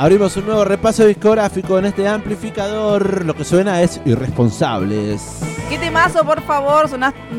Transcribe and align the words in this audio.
Abrimos 0.00 0.36
un 0.36 0.46
nuevo 0.46 0.64
repaso 0.64 1.04
discográfico 1.04 1.76
en 1.76 1.86
este 1.86 2.06
amplificador. 2.06 3.24
Lo 3.24 3.34
que 3.34 3.42
suena 3.42 3.82
es 3.82 4.00
Irresponsables. 4.04 5.40
¿Qué 5.68 5.76
temazo, 5.76 6.24
por 6.24 6.40
favor, 6.42 6.88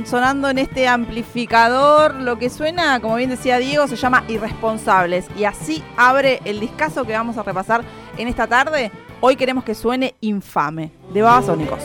sonando 0.06 0.50
en 0.50 0.58
este 0.58 0.86
amplificador? 0.86 2.16
Lo 2.16 2.38
que 2.38 2.50
suena, 2.50 3.00
como 3.00 3.16
bien 3.16 3.30
decía 3.30 3.60
Diego, 3.60 3.88
se 3.88 3.96
llama 3.96 4.26
Irresponsables. 4.28 5.28
Y 5.38 5.46
así 5.46 5.82
abre 5.96 6.42
el 6.44 6.60
discazo 6.60 7.06
que 7.06 7.14
vamos 7.14 7.38
a 7.38 7.44
repasar 7.44 7.86
en 8.18 8.28
esta 8.28 8.46
tarde. 8.46 8.92
Hoy 9.22 9.38
queremos 9.38 9.64
que 9.64 9.74
suene 9.74 10.16
Infame, 10.20 10.92
de 11.14 11.22
Babasónicos. 11.22 11.80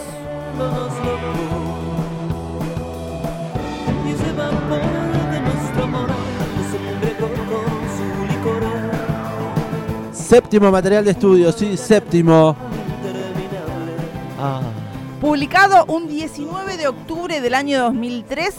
Séptimo 10.34 10.68
material 10.68 11.04
de 11.04 11.12
estudio, 11.12 11.52
sí, 11.52 11.76
séptimo. 11.76 12.56
Ah. 14.36 14.62
Publicado 15.20 15.84
un 15.86 16.08
19 16.08 16.76
de 16.76 16.88
octubre 16.88 17.40
del 17.40 17.54
año 17.54 17.78
2003, 17.82 18.52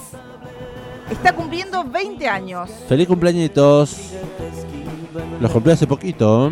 está 1.11 1.35
cumpliendo 1.35 1.83
20 1.83 2.29
años. 2.29 2.71
Feliz 2.87 3.09
cumpleañitos. 3.09 3.93
Los 5.41 5.51
cumplí 5.51 5.73
hace 5.73 5.85
poquito. 5.85 6.49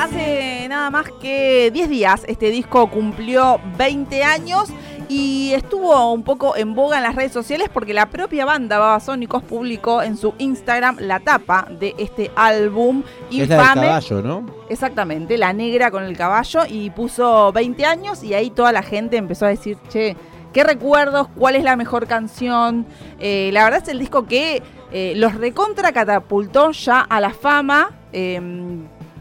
Hace 0.00 0.66
nada 0.70 0.88
más 0.88 1.04
que 1.20 1.70
10 1.70 1.90
días 1.90 2.22
este 2.26 2.48
disco 2.48 2.90
cumplió 2.90 3.60
20 3.76 4.24
años 4.24 4.70
y 5.08 5.52
estuvo 5.54 6.12
un 6.12 6.22
poco 6.22 6.56
en 6.56 6.74
boga 6.74 6.98
en 6.98 7.02
las 7.02 7.14
redes 7.14 7.32
sociales 7.32 7.68
porque 7.72 7.94
la 7.94 8.06
propia 8.10 8.44
banda 8.44 8.78
Babasónicos 8.78 9.42
publicó 9.42 10.02
en 10.02 10.16
su 10.16 10.34
Instagram 10.38 10.96
la 11.00 11.20
tapa 11.20 11.66
de 11.80 11.94
este 11.98 12.30
álbum 12.36 13.02
Es 13.30 13.48
la 13.48 13.56
del 13.56 13.58
infame. 13.60 13.86
caballo, 13.86 14.22
¿no? 14.22 14.46
Exactamente, 14.68 15.38
la 15.38 15.52
negra 15.52 15.90
con 15.90 16.04
el 16.04 16.16
caballo 16.16 16.60
y 16.68 16.90
puso 16.90 17.52
20 17.52 17.84
años 17.86 18.22
y 18.22 18.34
ahí 18.34 18.50
toda 18.50 18.70
la 18.72 18.82
gente 18.82 19.16
empezó 19.16 19.46
a 19.46 19.48
decir, 19.48 19.78
che, 19.88 20.14
¿qué 20.52 20.62
recuerdos? 20.62 21.28
¿Cuál 21.36 21.56
es 21.56 21.64
la 21.64 21.76
mejor 21.76 22.06
canción? 22.06 22.86
Eh, 23.18 23.50
la 23.52 23.64
verdad 23.64 23.80
es 23.82 23.88
el 23.88 23.98
disco 23.98 24.26
que 24.26 24.62
eh, 24.92 25.14
los 25.16 25.34
recontra 25.34 25.92
catapultó 25.92 26.70
ya 26.72 27.00
a 27.00 27.20
la 27.20 27.30
fama 27.30 27.90
eh, 28.12 28.40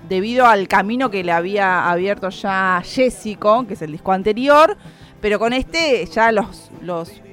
debido 0.10 0.46
al 0.48 0.68
camino 0.68 1.10
que 1.10 1.24
le 1.24 1.32
había 1.32 1.90
abierto 1.90 2.30
ya 2.30 2.82
Jessico, 2.84 3.66
que 3.68 3.74
es 3.74 3.82
el 3.82 3.92
disco 3.92 4.12
anterior, 4.12 4.78
pero 5.22 5.40
con 5.40 5.54
este 5.54 6.06
ya 6.06 6.32
los, 6.32 6.70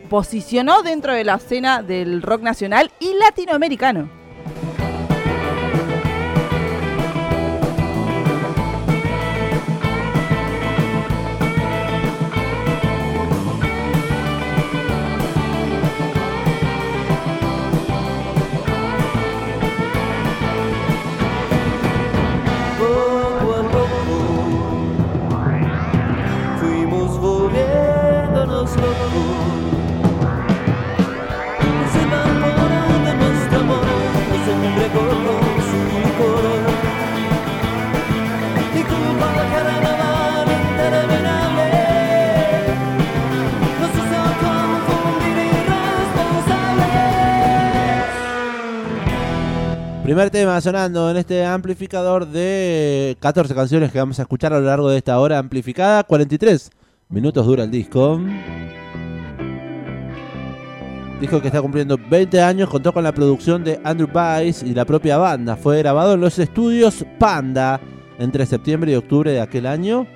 posicionó 0.09 0.83
dentro 0.83 1.13
de 1.13 1.25
la 1.25 1.35
escena 1.35 1.83
del 1.83 2.23
rock 2.23 2.43
nacional 2.43 2.91
y 3.01 3.15
latinoamericano. 3.15 4.09
Primer 50.15 50.31
tema 50.31 50.61
sonando 50.61 51.11
en 51.11 51.17
este 51.17 51.45
amplificador 51.45 52.25
de 52.29 53.17
14 53.19 53.53
canciones 53.53 53.91
que 53.91 53.99
vamos 53.99 54.17
a 54.21 54.23
escuchar 54.23 54.53
a 54.53 54.61
lo 54.61 54.67
largo 54.67 54.89
de 54.89 54.99
esta 54.99 55.19
hora 55.19 55.41
amplificada. 55.41 56.05
43 56.05 56.71
minutos 57.09 57.45
dura 57.45 57.65
el 57.65 57.71
disco. 57.73 58.21
Disco 61.21 61.41
que 61.41 61.49
está 61.49 61.61
cumpliendo 61.61 61.99
20 61.99 62.41
años, 62.41 62.71
contó 62.71 62.93
con 62.93 63.03
la 63.03 63.11
producción 63.11 63.65
de 63.65 63.81
Andrew 63.83 64.07
Bice 64.07 64.65
y 64.65 64.73
la 64.73 64.85
propia 64.85 65.17
banda. 65.17 65.57
Fue 65.57 65.79
grabado 65.79 66.15
en 66.15 66.21
los 66.21 66.39
estudios 66.39 67.05
Panda 67.19 67.81
entre 68.21 68.47
septiembre 68.47 68.93
y 68.93 68.95
octubre 68.95 69.33
de 69.33 69.41
aquel 69.41 69.67
año. 69.67 70.07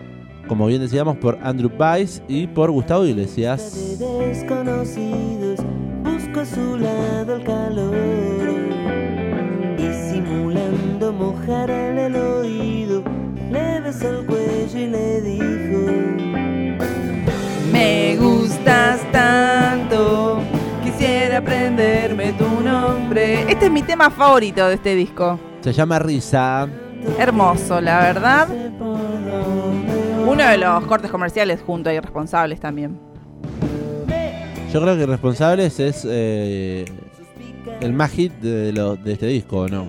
Como 0.46 0.68
bien 0.68 0.80
decíamos, 0.80 1.16
por 1.16 1.40
Andrew 1.42 1.72
Bice 1.72 2.22
y 2.28 2.46
por 2.46 2.70
Gustavo 2.70 3.04
Iglesias. 3.04 3.98
de 3.98 4.28
desconocidos 4.28 5.58
busco 6.04 6.38
a 6.38 6.44
su 6.44 6.76
lado 6.76 7.34
el 7.34 7.42
calor 7.42 8.27
le 14.90 15.20
dijo 15.22 15.78
Me 17.72 18.16
gustas 18.16 19.00
tanto, 19.12 20.40
quisiera 20.84 21.38
aprenderme 21.38 22.32
tu 22.32 22.48
nombre. 22.60 23.42
Este 23.50 23.66
es 23.66 23.70
mi 23.70 23.82
tema 23.82 24.10
favorito 24.10 24.66
de 24.68 24.74
este 24.74 24.94
disco. 24.94 25.38
Se 25.60 25.72
llama 25.72 25.98
Risa. 25.98 26.68
Hermoso, 27.18 27.80
la 27.80 28.00
verdad. 28.00 28.48
Uno 30.26 30.44
de 30.46 30.58
los 30.58 30.84
cortes 30.84 31.10
comerciales 31.10 31.60
junto 31.64 31.90
a 31.90 31.94
Irresponsables 31.94 32.60
también. 32.60 32.98
Yo 34.72 34.82
creo 34.82 34.96
que 34.96 35.06
Responsables 35.06 35.80
es 35.80 36.06
eh, 36.08 36.84
el 37.80 37.92
más 37.94 38.10
hit 38.10 38.32
de, 38.40 38.72
lo- 38.72 38.96
de 38.96 39.12
este 39.14 39.26
disco, 39.26 39.60
¿o 39.60 39.68
¿no? 39.68 39.86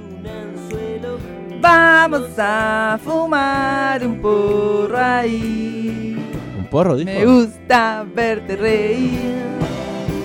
Vamos 1.62 2.30
a 2.38 2.98
fumar 3.04 4.06
un 4.06 4.22
porro 4.22 4.98
ahí. 4.98 6.16
¿Un 6.58 6.66
porro, 6.68 6.96
dijo? 6.96 7.10
Me 7.12 7.26
gusta 7.26 8.06
verte 8.16 8.56
reír. 8.56 9.34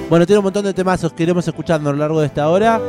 Bueno, 0.09 0.27
tiene 0.27 0.39
un 0.39 0.45
montón 0.45 0.65
de 0.65 0.73
temazos 0.75 1.13
que 1.13 1.23
iremos 1.25 1.47
escuchando 1.49 1.91
a 1.91 1.93
lo 1.93 1.99
largo 1.99 2.21
de 2.21 2.27
esta 2.27 2.49
hora. 2.49 2.81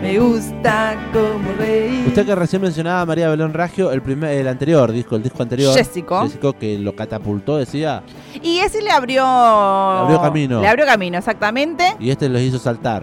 Me 0.00 0.18
gusta 0.18 0.96
como 1.12 1.52
reír. 1.58 2.06
Usted 2.08 2.26
que 2.26 2.34
recién 2.34 2.62
mencionaba 2.62 3.00
a 3.02 3.06
María 3.06 3.28
Belén 3.28 3.52
Raggio, 3.54 3.90
el 3.90 4.02
primer, 4.02 4.30
el 4.38 4.48
anterior 4.48 4.92
disco, 4.92 5.16
el 5.16 5.22
disco 5.22 5.42
anterior. 5.42 5.74
Jéssico. 5.74 6.22
Jéssico, 6.22 6.52
que 6.54 6.78
lo 6.78 6.94
catapultó, 6.94 7.56
decía, 7.56 8.02
Y 8.42 8.58
ese 8.60 8.80
le 8.82 8.90
abrió. 8.90 9.24
abrió 9.26 10.20
camino. 10.20 10.60
Le 10.60 10.68
abrió 10.68 10.84
camino, 10.86 11.18
exactamente. 11.18 11.96
y 11.98 12.10
este 12.10 12.28
los 12.28 12.40
hizo 12.42 12.58
saltar. 12.58 13.02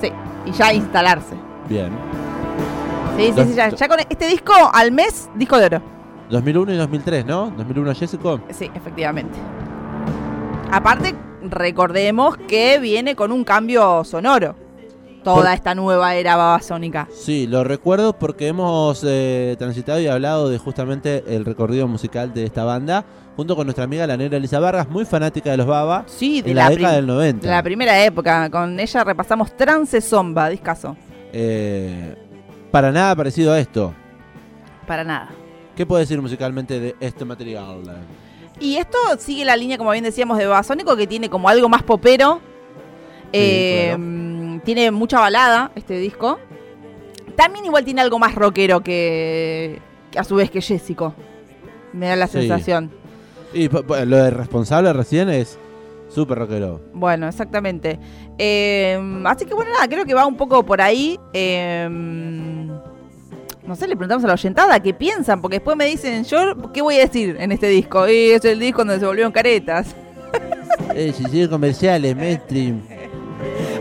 Sí. 0.00 0.10
Y 0.46 0.52
ya 0.52 0.72
instalarse. 0.72 1.34
Bien. 1.68 1.90
Sí, 3.18 3.32
sí, 3.36 3.44
sí. 3.48 3.54
Ya, 3.54 3.68
ya 3.70 3.88
con 3.88 3.98
este 4.00 4.26
disco 4.28 4.52
al 4.72 4.92
mes, 4.92 5.28
disco 5.34 5.58
de 5.58 5.66
oro. 5.66 5.82
2001 6.30 6.72
y 6.72 6.76
2003, 6.76 7.26
¿no? 7.26 7.50
2001 7.56 7.94
Jéssico. 7.94 8.40
Sí, 8.50 8.70
efectivamente. 8.74 9.38
Aparte, 10.70 11.14
recordemos 11.42 12.36
que 12.36 12.78
viene 12.78 13.16
con 13.16 13.32
un 13.32 13.44
cambio 13.44 14.04
sonoro. 14.04 14.54
Toda 15.24 15.42
Por- 15.42 15.52
esta 15.52 15.74
nueva 15.74 16.14
era 16.14 16.36
babasónica. 16.36 17.08
Sí, 17.12 17.46
lo 17.46 17.64
recuerdo 17.64 18.12
porque 18.16 18.48
hemos 18.48 19.02
eh, 19.06 19.56
transitado 19.58 19.98
y 20.00 20.06
hablado 20.06 20.48
de 20.48 20.58
justamente 20.58 21.24
el 21.26 21.44
recorrido 21.44 21.88
musical 21.88 22.32
de 22.32 22.44
esta 22.44 22.64
banda, 22.64 23.04
junto 23.34 23.56
con 23.56 23.66
nuestra 23.66 23.84
amiga 23.84 24.06
la 24.06 24.16
negra 24.16 24.36
Elisa 24.36 24.60
Vargas, 24.60 24.88
muy 24.88 25.04
fanática 25.04 25.50
de 25.50 25.56
los 25.56 25.66
Baba, 25.66 26.04
Sí, 26.06 26.40
de 26.42 26.50
en 26.50 26.56
la, 26.56 26.64
la, 26.64 26.70
década 26.70 26.94
del 26.94 27.06
90. 27.06 27.46
de 27.46 27.52
la 27.52 27.62
primera 27.62 28.04
época. 28.04 28.48
Con 28.50 28.78
ella 28.78 29.02
repasamos 29.04 29.56
Trance 29.56 30.00
Zomba, 30.00 30.48
discaso. 30.50 30.96
Eh, 31.32 32.14
para 32.70 32.92
nada 32.92 33.14
parecido 33.16 33.52
a 33.52 33.58
esto. 33.60 33.94
Para 34.86 35.04
nada. 35.04 35.30
¿Qué 35.76 35.86
puede 35.86 36.02
decir 36.02 36.20
musicalmente 36.20 36.80
de 36.80 36.96
este 37.00 37.24
material? 37.24 37.82
Y 38.60 38.76
esto 38.76 38.98
sigue 39.18 39.44
la 39.44 39.56
línea, 39.56 39.78
como 39.78 39.90
bien 39.92 40.02
decíamos, 40.04 40.36
de 40.38 40.46
Babasónico, 40.46 40.96
que 40.96 41.06
tiene 41.06 41.30
como 41.30 41.48
algo 41.48 41.68
más 41.68 41.82
popero. 41.82 42.40
Eh, 43.32 43.94
mm, 43.96 44.60
Tiene 44.60 44.90
mucha 44.90 45.20
balada 45.20 45.70
este 45.76 45.98
disco. 45.98 46.38
También 47.36 47.64
igual 47.64 47.84
tiene 47.84 48.00
algo 48.00 48.18
más 48.18 48.34
rockero 48.34 48.80
que, 48.80 49.78
que 50.10 50.18
a 50.18 50.24
su 50.24 50.34
vez 50.34 50.50
que 50.50 50.60
Jessico. 50.60 51.14
Me 51.92 52.08
da 52.08 52.16
la 52.16 52.26
Sí. 52.26 52.40
sensación. 52.40 52.90
Y 53.54 53.68
lo 53.68 54.16
de 54.16 54.30
responsable 54.30 54.92
recién 54.92 55.28
es 55.30 55.58
súper 56.08 56.38
rockero. 56.38 56.80
Bueno, 56.92 57.28
exactamente. 57.28 57.98
Eh, 58.38 58.98
así 59.24 59.44
que 59.44 59.54
bueno, 59.54 59.72
nada, 59.72 59.88
creo 59.88 60.04
que 60.04 60.14
va 60.14 60.26
un 60.26 60.36
poco 60.36 60.64
por 60.64 60.80
ahí. 60.80 61.18
Eh, 61.32 61.88
no 63.68 63.76
sé, 63.76 63.86
le 63.86 63.96
preguntamos 63.96 64.24
a 64.24 64.28
la 64.28 64.32
oyentada 64.32 64.80
qué 64.80 64.94
piensan, 64.94 65.42
porque 65.42 65.56
después 65.56 65.76
me 65.76 65.84
dicen, 65.84 66.24
yo, 66.24 66.72
¿qué 66.72 66.80
voy 66.80 66.96
a 66.96 67.00
decir 67.00 67.36
en 67.38 67.52
este 67.52 67.68
disco? 67.68 68.08
Y 68.08 68.30
es 68.30 68.44
el 68.46 68.58
disco 68.58 68.78
donde 68.78 68.98
se 68.98 69.06
volvieron 69.06 69.30
caretas. 69.30 69.94
Eh, 70.94 71.12
si 71.14 71.24
sigue 71.24 71.48
comerciales, 71.48 72.16
mainstream. 72.16 72.82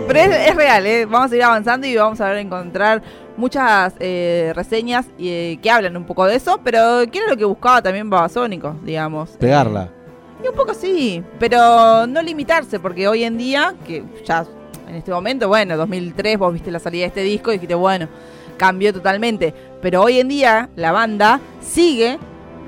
Pero 0.08 0.20
es, 0.20 0.50
es 0.50 0.56
real, 0.56 0.86
¿eh? 0.86 1.06
vamos 1.06 1.32
a 1.32 1.36
ir 1.36 1.44
avanzando 1.44 1.88
y 1.88 1.96
vamos 1.96 2.20
a 2.22 2.30
ver 2.30 2.38
encontrar 2.40 3.02
muchas 3.38 3.94
eh, 4.00 4.52
reseñas 4.56 5.06
eh, 5.18 5.58
que 5.62 5.72
hablan 5.72 5.96
un 5.96 6.06
poco 6.06 6.26
de 6.26 6.36
eso, 6.36 6.60
pero 6.64 7.04
que 7.10 7.20
era 7.20 7.30
lo 7.30 7.38
que 7.38 7.46
buscaba 7.46 7.82
también 7.82 8.10
Babasónico, 8.10 8.76
digamos. 8.84 9.32
Pegarla. 9.38 9.92
Y 10.44 10.48
un 10.48 10.56
poco 10.56 10.74
sí, 10.74 11.24
pero 11.40 12.06
no 12.08 12.22
limitarse, 12.22 12.80
porque 12.80 13.08
hoy 13.08 13.24
en 13.24 13.38
día, 13.38 13.74
que 13.86 14.04
ya 14.24 14.46
en 14.88 14.96
este 14.96 15.12
momento, 15.12 15.48
bueno, 15.48 15.76
2003 15.78 16.38
vos 16.38 16.54
viste 16.54 16.72
la 16.72 16.80
salida 16.80 17.02
de 17.02 17.08
este 17.08 17.22
disco 17.24 17.52
y 17.52 17.56
dijiste, 17.56 17.76
bueno, 17.76 18.08
cambió 18.58 18.94
totalmente, 18.94 19.54
pero 19.82 20.02
hoy 20.04 20.20
en 20.20 20.28
día 20.28 20.70
la 20.76 20.92
banda 20.92 21.40
sigue 21.60 22.20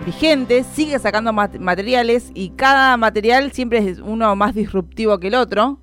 vigente, 0.06 0.64
sigue 0.64 0.98
sacando 1.00 1.32
mat- 1.32 1.60
materiales 1.60 2.32
y 2.34 2.50
cada 2.52 2.98
material 2.98 3.52
siempre 3.52 3.80
es 3.80 4.00
uno 4.00 4.36
más 4.36 4.56
disruptivo 4.56 5.20
que 5.20 5.28
el 5.28 5.36
otro. 5.36 5.80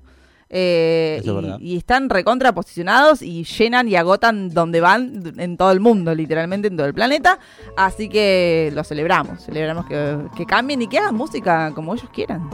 Eh, 0.49 1.21
es 1.23 1.59
y, 1.59 1.73
y 1.73 1.77
están 1.77 2.09
recontra 2.09 2.53
posicionados 2.53 3.21
y 3.21 3.43
llenan 3.43 3.87
y 3.87 3.95
agotan 3.95 4.49
donde 4.49 4.81
van 4.81 5.33
en 5.37 5.57
todo 5.57 5.71
el 5.71 5.79
mundo, 5.79 6.15
literalmente 6.15 6.67
en 6.67 6.77
todo 6.77 6.87
el 6.87 6.93
planeta. 6.93 7.39
Así 7.75 8.09
que 8.09 8.71
lo 8.73 8.83
celebramos, 8.83 9.43
celebramos 9.43 9.85
que, 9.85 10.17
que 10.35 10.45
cambien 10.45 10.81
y 10.81 10.87
que 10.87 10.99
hagan 10.99 11.15
música 11.15 11.71
como 11.73 11.93
ellos 11.93 12.09
quieran. 12.13 12.49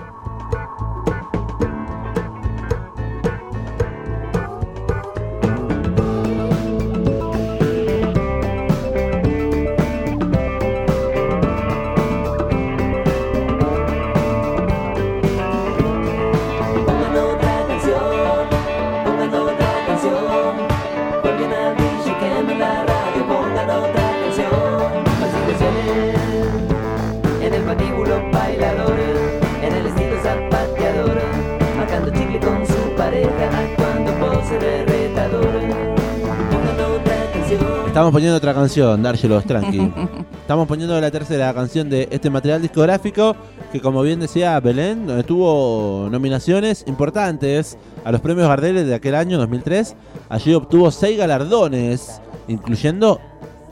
Estamos 37.93 38.11
poniendo 38.11 38.37
otra 38.37 38.55
canción, 38.55 39.03
dárselos, 39.03 39.45
tranqui. 39.45 39.79
Estamos 40.41 40.67
poniendo 40.67 40.99
la 40.99 41.11
tercera 41.11 41.53
canción 41.53 41.91
de 41.91 42.07
este 42.09 42.27
material 42.31 42.59
discográfico 42.59 43.35
que, 43.71 43.79
como 43.79 44.01
bien 44.01 44.19
decía 44.19 44.59
Belén, 44.59 45.23
tuvo 45.27 46.07
nominaciones 46.09 46.83
importantes 46.87 47.77
a 48.03 48.11
los 48.11 48.19
premios 48.19 48.47
Gardel 48.47 48.87
de 48.87 48.95
aquel 48.95 49.13
año, 49.13 49.37
2003. 49.37 49.95
Allí 50.29 50.55
obtuvo 50.55 50.89
seis 50.89 51.19
galardones, 51.19 52.19
incluyendo 52.47 53.21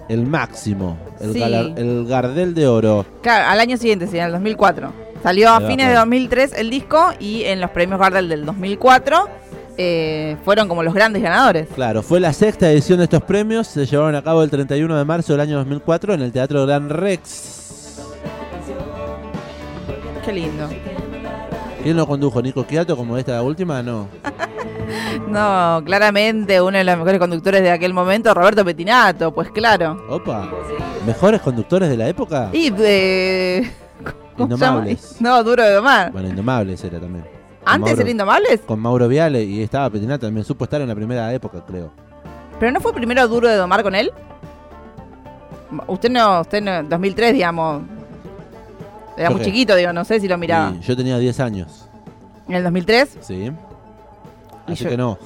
el 0.07 0.27
máximo, 0.27 0.97
el, 1.19 1.33
Sí. 1.33 1.39
galar- 1.39 1.73
el 1.77 2.05
Gardel 2.05 2.53
de 2.53 2.67
Oro. 2.67 3.05
Claro, 3.23 3.49
al 3.49 3.59
año 3.59 3.75
siguiente, 3.77 4.05
sí, 4.05 4.19
en 4.19 4.25
el 4.25 4.31
2004. 4.33 4.91
Salió 5.23 5.49
a 5.49 5.61
fines 5.61 5.87
de 5.87 5.93
claro. 5.93 5.99
2003 6.01 6.53
el 6.57 6.69
disco 6.69 7.09
y 7.19 7.43
en 7.45 7.59
los 7.59 7.71
premios 7.71 7.99
Gardel 7.99 8.29
del 8.29 8.45
2004 8.45 9.27
eh, 9.77 10.37
fueron 10.43 10.67
como 10.67 10.83
los 10.83 10.93
grandes 10.93 11.21
ganadores. 11.21 11.67
Claro, 11.73 12.01
fue 12.01 12.19
la 12.19 12.33
sexta 12.33 12.71
edición 12.71 12.99
de 12.99 13.05
estos 13.05 13.23
premios, 13.23 13.67
se 13.67 13.85
llevaron 13.85 14.15
a 14.15 14.21
cabo 14.21 14.43
el 14.43 14.49
31 14.49 14.97
de 14.97 15.05
marzo 15.05 15.33
del 15.33 15.41
año 15.41 15.57
2004 15.57 16.13
en 16.13 16.21
el 16.21 16.31
Teatro 16.31 16.65
Gran 16.65 16.89
Rex. 16.89 18.01
Qué 20.25 20.33
lindo. 20.33 20.69
¿Quién 21.81 21.97
lo 21.97 22.05
condujo? 22.05 22.41
¿Nico 22.41 22.63
Quiato 22.65 22.95
como 22.95 23.17
esta 23.17 23.33
la 23.33 23.41
última? 23.41 23.81
No. 23.81 24.07
No, 25.29 25.81
claramente 25.85 26.61
uno 26.61 26.77
de 26.77 26.83
los 26.83 26.97
mejores 26.97 27.19
conductores 27.19 27.61
de 27.61 27.71
aquel 27.71 27.93
momento, 27.93 28.33
Roberto 28.33 28.65
Petinato, 28.65 29.33
pues 29.33 29.49
claro. 29.49 30.03
Opa. 30.09 30.49
¿Mejores 31.05 31.41
conductores 31.41 31.89
de 31.89 31.95
la 31.95 32.09
época? 32.09 32.49
Y 32.51 32.69
de... 32.69 33.71
Indomables. 34.37 35.15
No, 35.21 35.43
Duro 35.43 35.63
de 35.63 35.71
Domar. 35.71 36.11
Bueno, 36.11 36.27
Indomables 36.27 36.83
era 36.83 36.99
también. 36.99 37.40
¿Antes 37.65 37.89
Mauro- 37.91 38.01
era 38.01 38.09
Indomables? 38.11 38.59
Con 38.61 38.79
Mauro 38.79 39.07
Viale 39.07 39.43
y 39.43 39.61
estaba 39.61 39.89
Petinato 39.89 40.25
también. 40.27 40.43
Supo 40.45 40.63
estar 40.65 40.81
en 40.81 40.87
la 40.87 40.95
primera 40.95 41.31
época, 41.33 41.63
creo. 41.65 41.91
¿Pero 42.59 42.71
no 42.71 42.79
fue 42.81 42.93
primero 42.93 43.27
Duro 43.27 43.47
de 43.47 43.55
Domar 43.55 43.83
con 43.83 43.95
él? 43.95 44.11
Usted 45.87 46.09
no, 46.09 46.41
usted 46.41 46.61
no, 46.61 46.83
2003, 46.83 47.33
digamos. 47.33 47.83
Era 49.17 49.29
¿Yo 49.29 49.35
muy 49.35 49.45
chiquito, 49.45 49.75
digo, 49.75 49.93
no 49.93 50.03
sé 50.05 50.19
si 50.19 50.27
lo 50.27 50.37
miraba. 50.37 50.71
Y 50.71 50.79
yo 50.81 50.95
tenía 50.97 51.17
10 51.17 51.39
años. 51.39 51.87
¿En 52.47 52.55
el 52.55 52.63
2003? 52.63 53.17
Sí. 53.21 53.51
Y 54.67 54.71
Así 54.73 54.83
yo- 54.83 54.89
que 54.89 54.97
no. 54.97 55.17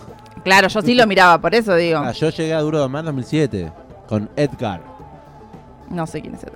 Claro, 0.44 0.68
yo 0.68 0.82
sí 0.82 0.94
lo 0.94 1.08
miraba, 1.08 1.40
por 1.40 1.56
eso 1.56 1.74
digo. 1.76 2.00
Ah, 2.00 2.12
yo 2.12 2.30
llegué 2.30 2.54
a 2.54 2.60
Duro 2.62 2.82
de 2.82 2.88
Mar 2.88 3.04
2007 3.04 3.72
con 4.08 4.30
Edgar. 4.36 4.82
No 5.90 6.06
sé 6.06 6.22
quién 6.22 6.36
es 6.36 6.44
ese. 6.44 6.52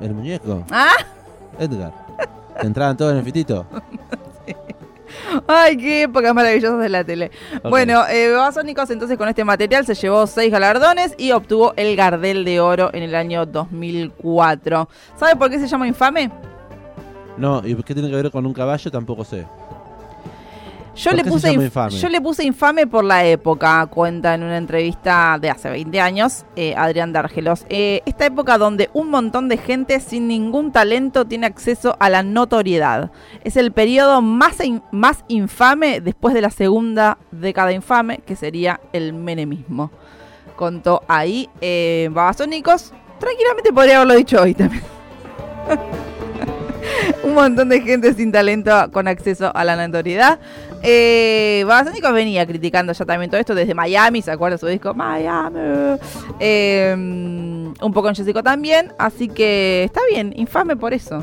El 0.00 0.14
muñeco. 0.14 0.62
¡Ah! 0.70 0.92
Edgar. 1.58 1.92
¿Te 2.60 2.66
entraban 2.66 2.96
todos 2.96 3.12
en 3.12 3.18
el 3.18 3.24
fitito? 3.24 3.66
¡Ay, 5.46 5.76
qué 5.76 6.02
épocas 6.02 6.34
maravillosas 6.34 6.80
de 6.80 6.88
la 6.88 7.04
tele! 7.04 7.30
Bueno, 7.62 8.06
eh, 8.08 8.30
Babasónicos 8.30 8.90
entonces 8.90 9.16
con 9.18 9.28
este 9.28 9.44
material 9.44 9.84
se 9.86 9.94
llevó 9.94 10.26
seis 10.26 10.50
galardones 10.50 11.14
y 11.18 11.32
obtuvo 11.32 11.74
el 11.76 11.96
Gardel 11.96 12.44
de 12.44 12.60
Oro 12.60 12.90
en 12.92 13.02
el 13.02 13.14
año 13.14 13.46
2004. 13.46 14.88
¿Sabe 15.16 15.36
por 15.36 15.50
qué 15.50 15.58
se 15.58 15.66
llama 15.66 15.86
infame? 15.86 16.30
No, 17.36 17.62
¿y 17.64 17.74
qué 17.82 17.94
tiene 17.94 18.10
que 18.10 18.16
ver 18.16 18.30
con 18.30 18.44
un 18.46 18.52
caballo? 18.52 18.90
Tampoco 18.90 19.24
sé. 19.24 19.46
Yo 20.98 21.12
le, 21.12 21.22
puse 22.20 22.44
infame 22.44 22.88
por 22.88 23.04
la 23.04 23.24
época, 23.24 23.86
cuenta 23.86 24.34
en 24.34 24.42
una 24.42 24.56
entrevista 24.56 25.38
de 25.40 25.48
hace 25.48 25.70
20 25.70 26.00
años 26.00 26.44
eh, 26.56 26.74
Adrián 26.76 27.12
D'Argelos. 27.12 27.66
Eh, 27.68 28.02
esta 28.04 28.26
época 28.26 28.58
donde 28.58 28.90
un 28.94 29.08
montón 29.08 29.48
de 29.48 29.58
gente 29.58 30.00
sin 30.00 30.26
ningún 30.26 30.72
talento 30.72 31.24
tiene 31.24 31.46
acceso 31.46 31.96
a 32.00 32.10
la 32.10 32.24
notoriedad. 32.24 33.12
Es 33.44 33.56
el 33.56 33.70
periodo 33.70 34.22
más, 34.22 34.56
más 34.90 35.24
infame 35.28 36.00
después 36.00 36.34
de 36.34 36.40
la 36.40 36.50
segunda 36.50 37.18
década 37.30 37.72
infame, 37.72 38.18
que 38.18 38.34
sería 38.34 38.80
el 38.92 39.12
menemismo. 39.12 39.92
Contó 40.56 41.04
ahí 41.06 41.48
eh, 41.60 42.10
Babasónicos. 42.10 42.92
Tranquilamente 43.20 43.72
podría 43.72 43.96
haberlo 43.98 44.14
dicho 44.14 44.42
hoy 44.42 44.52
también. 44.52 44.82
un 47.22 47.34
montón 47.34 47.68
de 47.68 47.80
gente 47.80 48.14
sin 48.14 48.32
talento 48.32 48.72
con 48.92 49.08
acceso 49.08 49.52
a 49.54 49.64
la 49.64 49.76
notoriedad. 49.76 50.40
Eh, 50.82 51.64
Babasónicos 51.66 52.12
venía 52.12 52.46
criticando 52.46 52.92
ya 52.92 53.04
también 53.04 53.30
todo 53.30 53.40
esto 53.40 53.54
desde 53.54 53.74
Miami, 53.74 54.22
¿se 54.22 54.30
acuerda 54.30 54.58
su 54.58 54.66
disco? 54.66 54.94
Miami. 54.94 55.58
Em, 56.38 57.74
un 57.80 57.92
poco 57.92 58.08
en 58.08 58.14
Jessico 58.14 58.42
también, 58.42 58.92
así 58.98 59.28
que 59.28 59.84
está 59.84 60.00
bien, 60.10 60.32
infame 60.36 60.76
por 60.76 60.94
eso. 60.94 61.22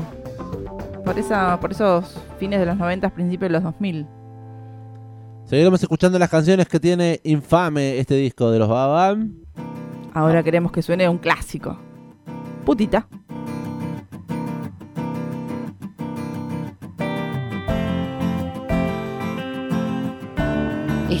Por, 1.04 1.18
esa, 1.18 1.58
por 1.60 1.72
esos 1.72 2.20
fines 2.38 2.58
de 2.60 2.66
los 2.66 2.76
90, 2.76 3.10
principios 3.10 3.48
de 3.48 3.52
los 3.52 3.62
2000. 3.62 4.06
Seguiremos 5.44 5.80
escuchando 5.80 6.18
las 6.18 6.28
canciones 6.28 6.66
que 6.66 6.80
tiene 6.80 7.20
infame 7.22 7.98
este 7.98 8.16
disco 8.16 8.50
de 8.50 8.58
los 8.58 8.68
Babam. 8.68 9.34
Ahora 10.12 10.42
queremos 10.42 10.72
que 10.72 10.82
suene 10.82 11.08
un 11.08 11.18
clásico. 11.18 11.78
Putita. 12.64 13.06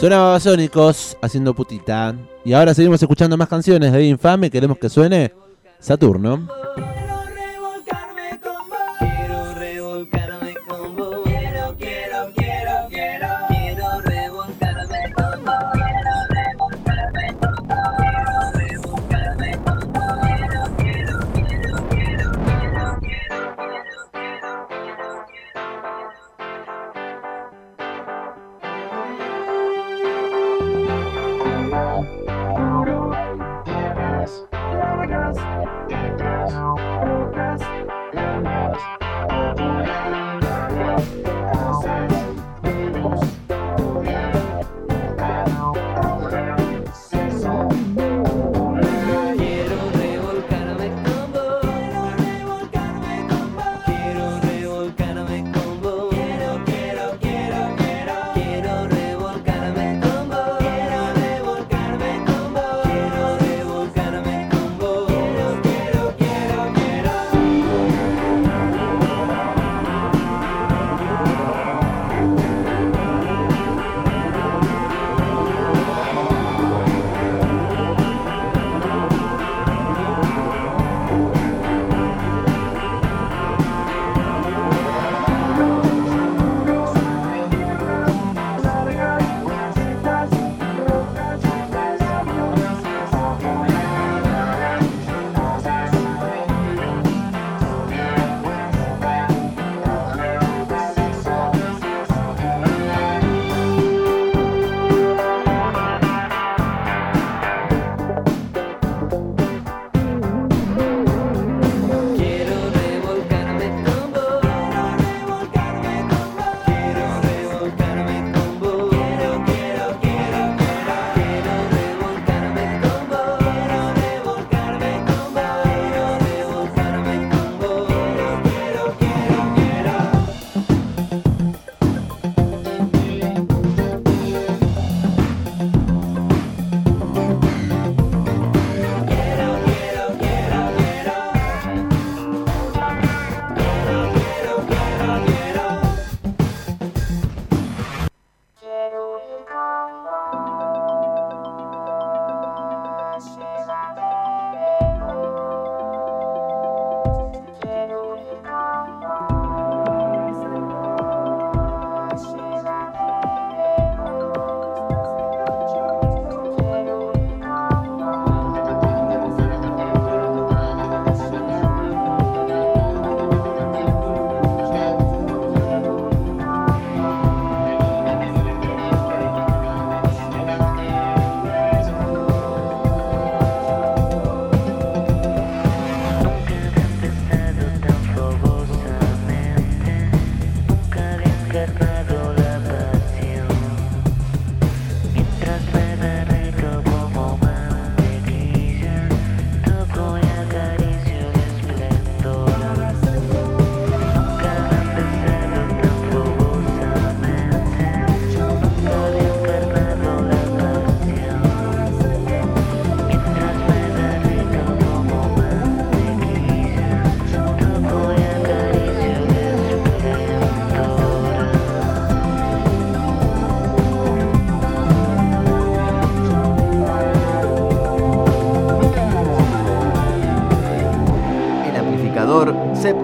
Sonaba 0.00 0.40
Sónicos 0.40 1.18
haciendo 1.20 1.52
putita. 1.52 2.14
Y 2.42 2.54
ahora 2.54 2.72
seguimos 2.72 3.02
escuchando 3.02 3.36
más 3.36 3.48
canciones 3.48 3.92
de 3.92 4.06
Infame. 4.06 4.50
Queremos 4.50 4.78
que 4.78 4.88
suene 4.88 5.34
Saturno. 5.78 6.48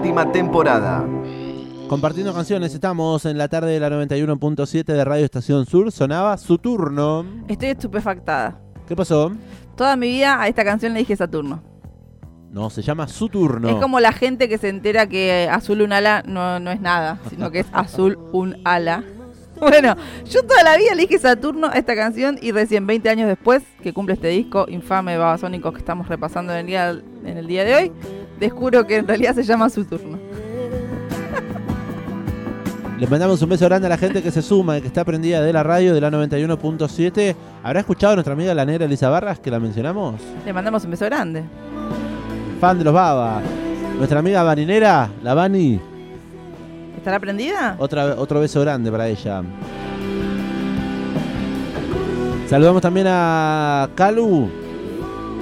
Próxima 0.07 0.31
temporada. 0.31 1.05
Compartiendo 1.89 2.33
canciones, 2.33 2.73
estamos 2.73 3.25
en 3.25 3.37
la 3.37 3.49
tarde 3.49 3.73
de 3.73 3.79
la 3.81 3.89
91.7 3.89 4.85
de 4.85 5.03
Radio 5.03 5.25
Estación 5.25 5.65
Sur. 5.65 5.91
Sonaba 5.91 6.37
su 6.37 6.57
turno. 6.57 7.25
Estoy 7.49 7.69
estupefactada. 7.69 8.57
¿Qué 8.87 8.95
pasó? 8.95 9.33
Toda 9.75 9.97
mi 9.97 10.07
vida 10.07 10.41
a 10.41 10.47
esta 10.47 10.63
canción 10.63 10.93
le 10.93 10.99
dije 10.99 11.15
Saturno. 11.17 11.61
No, 12.51 12.69
se 12.69 12.81
llama 12.83 13.09
su 13.09 13.27
turno. 13.27 13.67
Es 13.67 13.75
como 13.75 13.99
la 13.99 14.13
gente 14.13 14.47
que 14.47 14.57
se 14.57 14.69
entera 14.69 15.07
que 15.07 15.49
azul 15.51 15.81
un 15.81 15.91
ala 15.91 16.23
no, 16.25 16.61
no 16.61 16.71
es 16.71 16.79
nada, 16.79 17.19
sino 17.29 17.51
que 17.51 17.59
es 17.59 17.67
azul 17.73 18.17
un 18.31 18.55
ala. 18.63 19.03
Bueno, 19.59 19.95
yo 20.29 20.43
toda 20.43 20.61
la 20.61 20.77
vida 20.77 20.93
le 20.93 21.01
dije 21.01 21.17
Saturno 21.17 21.65
a 21.65 21.79
esta 21.79 21.95
canción 21.95 22.37
y 22.39 22.51
recién 22.51 22.85
20 22.85 23.09
años 23.09 23.27
después, 23.27 23.63
que 23.81 23.91
cumple 23.91 24.13
este 24.13 24.27
disco 24.27 24.67
infame 24.69 25.13
de 25.13 25.17
Babasónicos 25.17 25.73
que 25.73 25.79
estamos 25.79 26.07
repasando 26.07 26.53
en 26.53 26.59
el, 26.59 26.67
día, 26.67 26.89
en 26.91 27.37
el 27.37 27.47
día 27.47 27.63
de 27.63 27.73
hoy, 27.73 27.91
descubro 28.39 28.85
que 28.85 28.97
en 28.97 29.07
realidad 29.07 29.35
se 29.35 29.43
llama 29.43 29.69
su 29.69 29.85
turno. 29.85 30.17
Le 32.99 33.05
mandamos 33.05 33.39
un 33.43 33.49
beso 33.49 33.65
grande 33.65 33.85
a 33.85 33.89
la 33.89 33.97
gente 33.97 34.23
que 34.23 34.31
se 34.31 34.41
suma 34.41 34.79
y 34.79 34.81
que 34.81 34.87
está 34.87 35.05
prendida 35.05 35.39
de 35.41 35.53
la 35.53 35.61
radio 35.61 35.93
de 35.93 36.01
la 36.01 36.09
91.7. 36.09 37.35
¿Habrá 37.63 37.81
escuchado 37.81 38.13
a 38.13 38.15
nuestra 38.15 38.33
amiga 38.33 38.55
la 38.55 38.65
negra 38.65 38.85
Elisa 38.85 39.07
Barras 39.09 39.39
que 39.39 39.51
la 39.51 39.59
mencionamos? 39.59 40.15
Le 40.43 40.51
mandamos 40.51 40.83
un 40.83 40.89
beso 40.91 41.05
grande. 41.05 41.43
Fan 42.59 42.79
de 42.79 42.83
los 42.83 42.93
Baba. 42.93 43.39
Nuestra 43.97 44.17
amiga 44.17 44.41
Baninera, 44.41 45.09
la 45.21 45.35
Bani. 45.35 45.79
¿Estará 46.97 47.19
prendida? 47.19 47.75
Otra, 47.77 48.15
otro 48.17 48.39
beso 48.39 48.61
grande 48.61 48.91
para 48.91 49.07
ella. 49.07 49.43
Saludamos 52.47 52.81
también 52.81 53.05
a 53.07 53.89
Calu. 53.93 54.49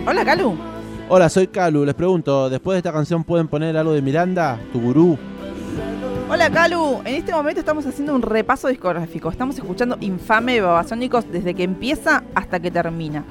Hola, 0.05 0.25
Calu. 0.25 0.74
Hola, 1.07 1.29
soy 1.29 1.47
Calu. 1.47 1.85
Les 1.85 1.93
pregunto, 1.95 2.49
¿después 2.49 2.75
de 2.75 2.79
esta 2.79 2.91
canción 2.91 3.23
pueden 3.23 3.47
poner 3.47 3.77
algo 3.77 3.93
de 3.93 4.01
Miranda, 4.01 4.59
tu 4.73 4.81
gurú? 4.81 5.17
Hola, 6.29 6.49
Calu. 6.49 7.01
En 7.05 7.15
este 7.15 7.31
momento 7.31 7.59
estamos 7.59 7.85
haciendo 7.85 8.15
un 8.15 8.21
repaso 8.23 8.67
discográfico. 8.67 9.29
Estamos 9.29 9.55
escuchando 9.57 9.97
Infame 10.01 10.53
de 10.55 10.61
Babasónicos 10.61 11.31
desde 11.31 11.53
que 11.53 11.63
empieza 11.63 12.23
hasta 12.33 12.59
que 12.59 12.71
termina. 12.71 13.23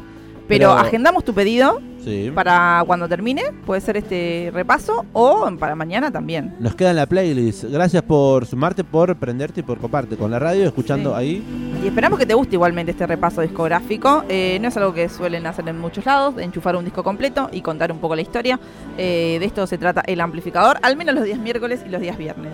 Pero, 0.46 0.68
Pero- 0.68 0.72
agendamos 0.72 1.24
tu 1.24 1.34
pedido 1.34 1.80
Sí. 2.04 2.30
para 2.34 2.82
cuando 2.86 3.08
termine. 3.08 3.42
Puede 3.64 3.80
ser 3.80 3.96
este 3.96 4.50
repaso 4.52 5.06
o 5.12 5.48
para 5.58 5.74
mañana 5.74 6.10
también. 6.10 6.54
Nos 6.60 6.74
queda 6.74 6.90
en 6.90 6.96
la 6.96 7.06
playlist. 7.06 7.64
Gracias 7.64 8.02
por 8.02 8.46
sumarte, 8.46 8.84
por 8.84 9.16
prenderte 9.16 9.60
y 9.60 9.62
por 9.62 9.78
coparte 9.78 10.16
con 10.16 10.30
la 10.30 10.38
radio, 10.38 10.66
escuchando 10.66 11.10
Sí. 11.10 11.16
ahí. 11.18 11.44
Y 11.82 11.86
esperamos 11.86 12.18
que 12.18 12.26
te 12.26 12.34
guste 12.34 12.56
igualmente 12.56 12.92
este 12.92 13.06
repaso 13.06 13.40
discográfico. 13.40 14.24
Eh, 14.28 14.58
no 14.60 14.68
es 14.68 14.76
algo 14.76 14.92
que 14.94 15.08
suelen 15.08 15.46
hacer 15.46 15.68
en 15.68 15.78
muchos 15.78 16.04
lados, 16.06 16.34
enchufar 16.38 16.76
un 16.76 16.84
disco 16.84 17.02
completo 17.02 17.48
y 17.52 17.60
contar 17.62 17.90
un 17.92 17.98
poco 17.98 18.14
la 18.16 18.22
historia. 18.22 18.58
Eh, 18.96 19.38
de 19.40 19.44
esto 19.46 19.66
se 19.66 19.78
trata 19.78 20.02
el 20.06 20.20
amplificador, 20.20 20.78
al 20.82 20.96
menos 20.96 21.14
los 21.14 21.24
días 21.24 21.38
miércoles 21.38 21.80
y 21.86 21.90
los 21.90 22.00
días 22.00 22.16
viernes. 22.18 22.52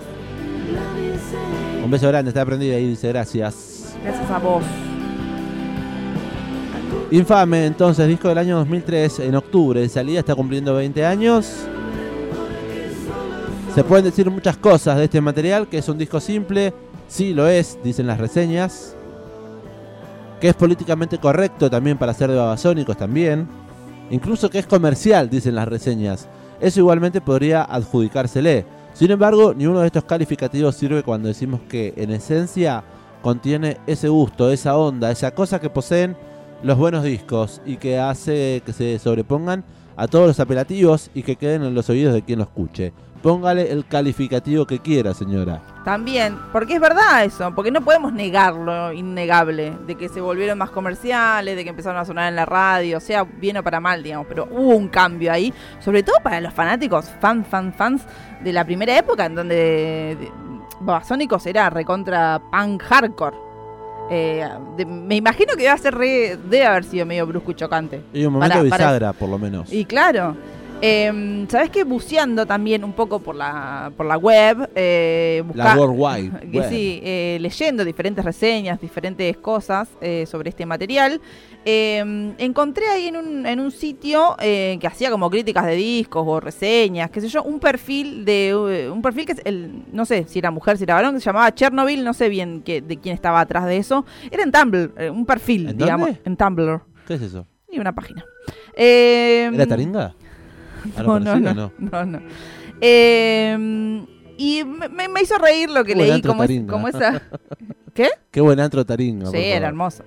Un 1.85 1.91
beso 1.91 2.09
grande, 2.09 2.29
está 2.31 2.45
prendida 2.45 2.77
ahí, 2.77 2.89
dice 2.89 3.09
gracias. 3.09 3.95
Gracias 4.05 4.31
a 4.31 4.39
vos. 4.39 4.63
Infame, 7.11 7.67
entonces, 7.67 8.07
disco 8.07 8.29
del 8.29 8.39
año 8.39 8.57
2003, 8.59 9.21
en 9.21 9.35
octubre 9.35 9.81
de 9.81 9.89
salida, 9.89 10.21
está 10.21 10.35
cumpliendo 10.35 10.75
20 10.75 11.05
años. 11.05 11.67
Se 13.75 13.85
pueden 13.85 14.05
decir 14.05 14.31
muchas 14.31 14.57
cosas 14.57 14.97
de 14.97 15.05
este 15.05 15.21
material, 15.21 15.69
que 15.69 15.79
es 15.79 15.89
un 15.89 15.99
disco 15.99 16.21
simple, 16.21 16.73
sí 17.09 17.35
lo 17.35 17.49
es, 17.49 17.79
dicen 17.83 18.07
las 18.07 18.19
reseñas. 18.19 18.95
Que 20.41 20.49
es 20.49 20.55
políticamente 20.55 21.19
correcto 21.19 21.69
también 21.69 21.99
para 21.99 22.15
ser 22.15 22.31
de 22.31 22.37
babasónicos 22.37 22.97
también. 22.97 23.49
Incluso 24.11 24.49
que 24.49 24.59
es 24.59 24.67
comercial, 24.67 25.29
dicen 25.29 25.55
las 25.55 25.69
reseñas. 25.69 26.29
Eso 26.61 26.81
igualmente 26.81 27.21
podría 27.21 27.63
adjudicársele. 27.63 28.65
Sin 28.93 29.11
embargo, 29.11 29.55
ni 29.55 29.67
uno 29.67 29.81
de 29.81 29.87
estos 29.87 30.05
calificativos 30.05 30.77
sirve 30.77 31.03
cuando 31.03 31.29
decimos 31.29 31.61
que 31.69 31.93
en 31.97 32.11
esencia 32.11 32.85
contiene 33.23 33.79
ese 33.87 34.09
gusto, 34.09 34.51
esa 34.51 34.77
onda, 34.77 35.11
esa 35.11 35.33
cosa 35.33 35.61
que 35.61 35.71
poseen 35.71 36.17
los 36.63 36.77
buenos 36.77 37.03
discos 37.05 37.61
y 37.65 37.77
que 37.77 37.99
hace 37.99 38.63
que 38.65 38.73
se 38.73 38.99
sobrepongan 38.99 39.65
a 39.97 40.07
todos 40.09 40.27
los 40.27 40.41
apelativos 40.41 41.11
y 41.15 41.23
que 41.23 41.37
queden 41.37 41.63
en 41.63 41.75
los 41.75 41.89
oídos 41.91 42.15
de 42.15 42.23
quien 42.23 42.39
lo 42.39 42.45
escuche. 42.45 42.93
Póngale 43.23 43.71
el 43.71 43.85
calificativo 43.87 44.67
que 44.67 44.79
quiera, 44.79 45.13
señora. 45.13 45.61
También, 45.85 46.39
porque 46.53 46.75
es 46.77 46.81
verdad 46.81 47.23
eso, 47.25 47.53
porque 47.55 47.71
no 47.71 47.83
podemos 47.83 48.15
negar 48.15 48.55
lo 48.55 48.95
innegable, 48.95 49.75
de 49.87 49.95
que 49.95 50.09
se 50.09 50.23
volvieron 50.23 50.57
más 50.57 50.71
comerciales, 50.71 51.55
de 51.55 51.63
que 51.63 51.69
empezaron 51.69 51.99
a 52.01 52.05
sonar 52.07 52.31
en 52.31 52.37
la 52.37 52.47
radio, 52.47 52.99
sea, 52.99 53.25
bien 53.25 53.59
o 53.59 53.63
para 53.63 53.79
mal, 53.79 54.03
digamos, 54.03 54.27
pero 54.27 54.49
hubo 54.51 54.75
un 54.75 54.89
cambio 54.89 55.31
ahí, 55.33 55.53
sobre 55.81 56.03
todo 56.03 56.17
para 56.23 56.41
los 56.41 56.55
fanáticos, 56.55 57.11
fan, 57.21 57.45
fan, 57.45 57.75
fans 57.75 58.03
de 58.43 58.55
la 58.55 58.65
primera 58.65 58.97
época, 58.97 59.27
en 59.27 59.35
donde 59.35 59.55
de- 60.19 60.33
Babasónicos 60.81 61.45
era 61.45 61.69
recontra 61.69 62.41
punk 62.51 62.83
hardcore. 62.85 63.37
Eh, 64.13 64.45
de- 64.77 64.85
me 64.87 65.15
imagino 65.17 65.55
que 65.57 65.63
debe, 65.63 65.79
ser 65.79 65.95
re- 65.95 66.37
debe 66.51 66.65
haber 66.67 66.83
sido 66.85 67.07
medio 67.07 67.27
brusco 67.27 67.53
y 67.53 67.55
chocante. 67.55 68.01
Y 68.13 68.25
un 68.25 68.33
momento 68.33 68.55
Para- 68.59 68.69
para- 68.69 68.85
bisagra, 68.87 69.13
por 69.13 69.29
lo 69.29 69.39
menos. 69.39 69.73
Y 69.73 69.85
claro, 69.85 70.37
eh, 70.83 71.47
¿sabes 71.49 71.71
qué? 71.71 71.85
Buceando 71.85 72.47
también 72.47 72.85
un 72.85 72.93
poco 72.93 73.19
por 73.21 73.35
la, 73.35 73.93
por 73.97 74.07
la 74.07 74.17
web, 74.17 74.71
eh, 74.75 75.43
La 75.55 75.75
que 76.51 76.59
Web. 76.59 76.69
sí, 76.69 77.01
eh, 77.03 77.39
leyendo 77.41 77.85
diferentes 77.85 78.25
reseñas, 78.25 78.81
diferentes 78.81 79.37
cosas 79.39 79.89
eh, 80.01 80.25
sobre 80.27 80.51
este 80.51 80.67
material, 80.67 81.21
eh, 81.65 82.33
encontré 82.39 82.89
ahí 82.89 83.09
en 83.09 83.17
un, 83.17 83.47
en 83.47 83.61
un 83.61 83.71
sitio 83.71 84.37
eh, 84.41 84.79
que 84.81 84.87
hacía 84.87 85.11
como 85.11 85.29
críticas 85.31 85.67
de 85.67 85.75
discos 85.75 86.25
o 86.27 86.41
reseñas, 86.41 87.11
qué 87.11 87.21
sé 87.21 87.29
yo, 87.29 87.43
un 87.43 87.61
perfil 87.61 88.25
de 88.25 88.89
un 88.91 89.03
perfil 89.03 89.27
que 89.27 89.33
es 89.33 89.43
el, 89.45 89.85
no 89.93 90.05
sé 90.07 90.25
si 90.29 90.39
era 90.39 90.51
mujer, 90.51 90.79
si 90.79 90.85
era 90.85 90.95
varón, 90.95 91.15
que 91.15 91.21
se 91.21 91.27
llamaba 91.27 91.55
Chernobyl, 91.55 92.03
no 92.05 92.15
sé 92.15 92.29
bien 92.29 92.63
qué- 92.65 92.81
de 92.81 92.97
quién 92.97 93.15
estaba 93.15 93.41
atrás 93.41 93.67
de 93.67 93.77
eso. 93.77 94.05
Era 94.31 94.43
en 94.43 94.53
Tumblr, 94.53 94.93
un 95.13 95.27
perfil, 95.27 95.69
¿En 95.69 95.77
digamos, 95.79 96.07
dónde? 96.07 96.23
en 96.25 96.37
Tumblr. 96.37 96.81
¿Qué 97.07 97.15
es 97.15 97.23
eso? 97.23 97.47
Y 97.71 97.79
una 97.79 97.95
página. 97.95 98.25
Eh, 98.75 99.51
¿Era 99.53 99.67
Taringa? 99.67 100.15
¿Algo 100.97 101.21
no, 101.21 101.37
no, 101.37 101.43
parecido, 101.43 101.73
no, 101.79 102.05
no, 102.05 102.07
no. 102.07 102.21
Eh, 102.81 104.07
y 104.39 104.65
me, 104.65 105.21
hizo 105.23 105.37
reír 105.39 105.69
lo 105.71 105.85
que 105.85 105.95
leí, 105.95 106.23
como, 106.23 106.45
es- 106.45 106.63
como 106.67 106.89
esa... 106.89 107.23
¿Qué? 107.95 108.09
Qué 108.31 108.41
buen 108.41 108.59
antro 108.61 108.87
Taringa. 108.87 109.27
Sí, 109.27 109.37
era 109.37 109.69
hermoso. 109.69 110.05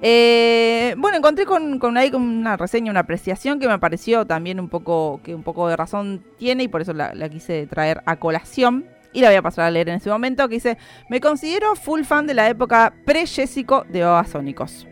Eh, 0.00 0.94
bueno, 0.96 1.18
encontré 1.18 1.44
con, 1.44 1.78
con 1.78 1.96
ahí 1.96 2.10
con 2.10 2.22
una 2.22 2.56
reseña, 2.56 2.90
una 2.90 3.00
apreciación 3.00 3.58
que 3.58 3.66
me 3.66 3.78
pareció 3.78 4.24
también 4.26 4.60
un 4.60 4.68
poco, 4.68 5.20
que 5.24 5.34
un 5.34 5.42
poco 5.42 5.68
de 5.68 5.76
razón 5.76 6.24
tiene 6.38 6.62
y 6.62 6.68
por 6.68 6.80
eso 6.80 6.92
la, 6.92 7.12
la 7.14 7.28
quise 7.28 7.66
traer 7.66 8.02
a 8.06 8.16
colación. 8.16 8.86
Y 9.12 9.22
la 9.22 9.28
voy 9.28 9.36
a 9.36 9.42
pasar 9.42 9.64
a 9.64 9.70
leer 9.70 9.88
en 9.88 9.96
ese 9.96 10.10
momento, 10.10 10.46
que 10.48 10.56
dice, 10.56 10.78
me 11.08 11.18
considero 11.20 11.74
full 11.74 12.02
fan 12.02 12.26
de 12.26 12.34
la 12.34 12.48
época 12.48 12.92
pre-Jésico 13.06 13.84
de 13.88 14.02
Babasónicos. 14.02 14.86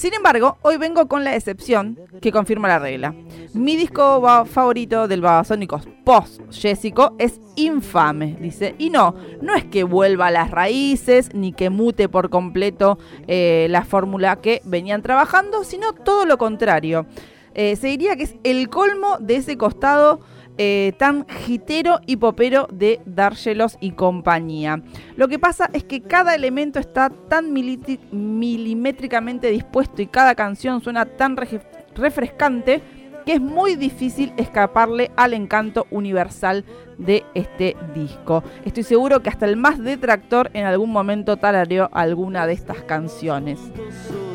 Sin 0.00 0.14
embargo, 0.14 0.56
hoy 0.62 0.78
vengo 0.78 1.08
con 1.08 1.24
la 1.24 1.36
excepción 1.36 1.98
que 2.22 2.32
confirma 2.32 2.68
la 2.68 2.78
regla. 2.78 3.14
Mi 3.52 3.76
disco 3.76 4.46
favorito 4.46 5.06
del 5.06 5.20
Babasónicos 5.20 5.86
post-Jésico 6.06 7.16
es 7.18 7.38
Infame, 7.56 8.38
dice. 8.40 8.74
Y 8.78 8.88
no, 8.88 9.14
no 9.42 9.54
es 9.54 9.66
que 9.66 9.84
vuelva 9.84 10.28
a 10.28 10.30
las 10.30 10.50
raíces 10.50 11.34
ni 11.34 11.52
que 11.52 11.68
mute 11.68 12.08
por 12.08 12.30
completo 12.30 12.98
eh, 13.26 13.66
la 13.68 13.84
fórmula 13.84 14.36
que 14.36 14.62
venían 14.64 15.02
trabajando, 15.02 15.64
sino 15.64 15.92
todo 15.92 16.24
lo 16.24 16.38
contrario. 16.38 17.04
Eh, 17.52 17.76
se 17.76 17.88
diría 17.88 18.16
que 18.16 18.22
es 18.22 18.36
el 18.42 18.70
colmo 18.70 19.18
de 19.20 19.36
ese 19.36 19.58
costado 19.58 20.20
eh, 20.62 20.92
tan 20.98 21.26
jitero 21.26 22.00
y 22.04 22.16
popero 22.16 22.68
de 22.70 23.00
Dárgelos 23.06 23.78
y 23.80 23.92
compañía. 23.92 24.82
Lo 25.16 25.26
que 25.26 25.38
pasa 25.38 25.70
es 25.72 25.84
que 25.84 26.02
cada 26.02 26.34
elemento 26.34 26.78
está 26.78 27.08
tan 27.08 27.54
milimétricamente 27.54 29.50
dispuesto 29.50 30.02
y 30.02 30.06
cada 30.06 30.34
canción 30.34 30.82
suena 30.82 31.06
tan 31.06 31.38
refrescante 31.94 32.82
que 33.26 33.34
es 33.34 33.40
muy 33.40 33.76
difícil 33.76 34.32
escaparle 34.36 35.10
al 35.16 35.34
encanto 35.34 35.86
universal 35.90 36.64
de 36.98 37.24
este 37.34 37.76
disco. 37.94 38.42
Estoy 38.64 38.82
seguro 38.82 39.20
que 39.22 39.30
hasta 39.30 39.46
el 39.46 39.56
más 39.56 39.78
detractor 39.82 40.50
en 40.54 40.66
algún 40.66 40.90
momento 40.90 41.36
tarareó 41.36 41.88
alguna 41.92 42.46
de 42.46 42.52
estas 42.52 42.78
canciones. 42.82 43.58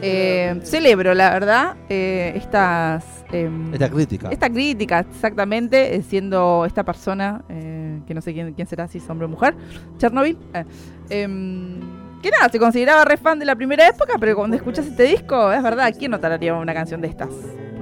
Eh, 0.01 0.59
celebro, 0.63 1.13
la 1.13 1.29
verdad, 1.31 1.75
eh, 1.89 2.33
estas... 2.35 3.25
em, 3.31 3.73
Esta 3.73 3.89
crítica. 3.89 4.29
esta 4.29 4.49
crítica, 4.49 4.99
exactamente, 4.99 5.95
eh, 5.95 6.01
siendo 6.03 6.63
esta 6.65 6.83
persona, 6.83 7.43
eh, 7.49 7.99
que 8.05 8.13
no 8.13 8.21
sé 8.21 8.33
quién, 8.33 8.53
quién 8.53 8.67
será, 8.67 8.87
si 8.87 8.97
es 8.99 9.09
hombre 9.09 9.25
o 9.25 9.29
mujer, 9.29 9.55
Chernobyl, 9.97 10.37
eh, 10.53 10.65
em, 11.09 11.79
que 12.21 12.29
nada, 12.31 12.49
se 12.49 12.59
consideraba 12.59 13.05
re 13.05 13.17
fan 13.17 13.39
de 13.39 13.45
la 13.45 13.55
primera 13.55 13.87
época, 13.87 14.15
pero 14.19 14.35
cuando 14.35 14.57
escuchas 14.57 14.85
este 14.85 15.03
disco, 15.03 15.51
es 15.51 15.61
verdad, 15.63 15.93
¿quién 15.97 16.11
no 16.11 16.19
tararía 16.19 16.53
una 16.55 16.73
canción 16.73 17.01
de 17.01 17.07
estas? 17.07 17.29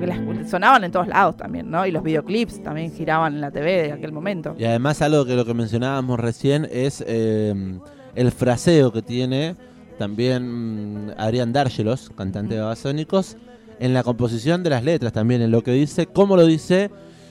Porque 0.08 0.42
las 0.42 0.50
sonaban 0.50 0.84
en 0.84 0.92
todos 0.92 1.08
lados 1.08 1.38
también, 1.38 1.70
¿no? 1.70 1.86
Y 1.86 1.92
los 1.92 2.04
videoclips 2.04 2.62
también 2.64 2.92
giraban 2.92 3.36
en 3.36 3.42
la 3.42 3.52
TV 3.52 3.84
de 3.84 3.92
aquel 3.94 4.12
momento. 4.12 4.56
Y 4.58 4.66
además 4.66 5.02
algo 5.02 5.26
que 5.26 5.36
lo 5.36 5.46
que 5.46 5.54
mencionábamos 5.54 6.20
recién 6.20 6.68
es 6.72 7.04
eh, 7.08 7.54
el 8.16 8.32
fraseo 8.32 8.92
que 8.92 9.02
tiene 9.02 9.56
también 9.98 11.08
mm, 11.08 11.12
Adrián 11.18 11.54
Dárgelos, 11.54 12.10
cantante 12.16 12.56
de 12.56 12.62
Babasónicos, 12.62 13.38
en 13.80 13.94
la 13.94 14.04
composición 14.04 14.64
de 14.64 14.70
las 14.70 14.84
letras 14.84 15.14
también, 15.14 15.42
en 15.42 15.52
lo 15.52 15.62
que 15.64 15.72
dice, 15.72 16.06
cómo 16.08 16.36
lo 16.36 16.46
dice 16.46 16.90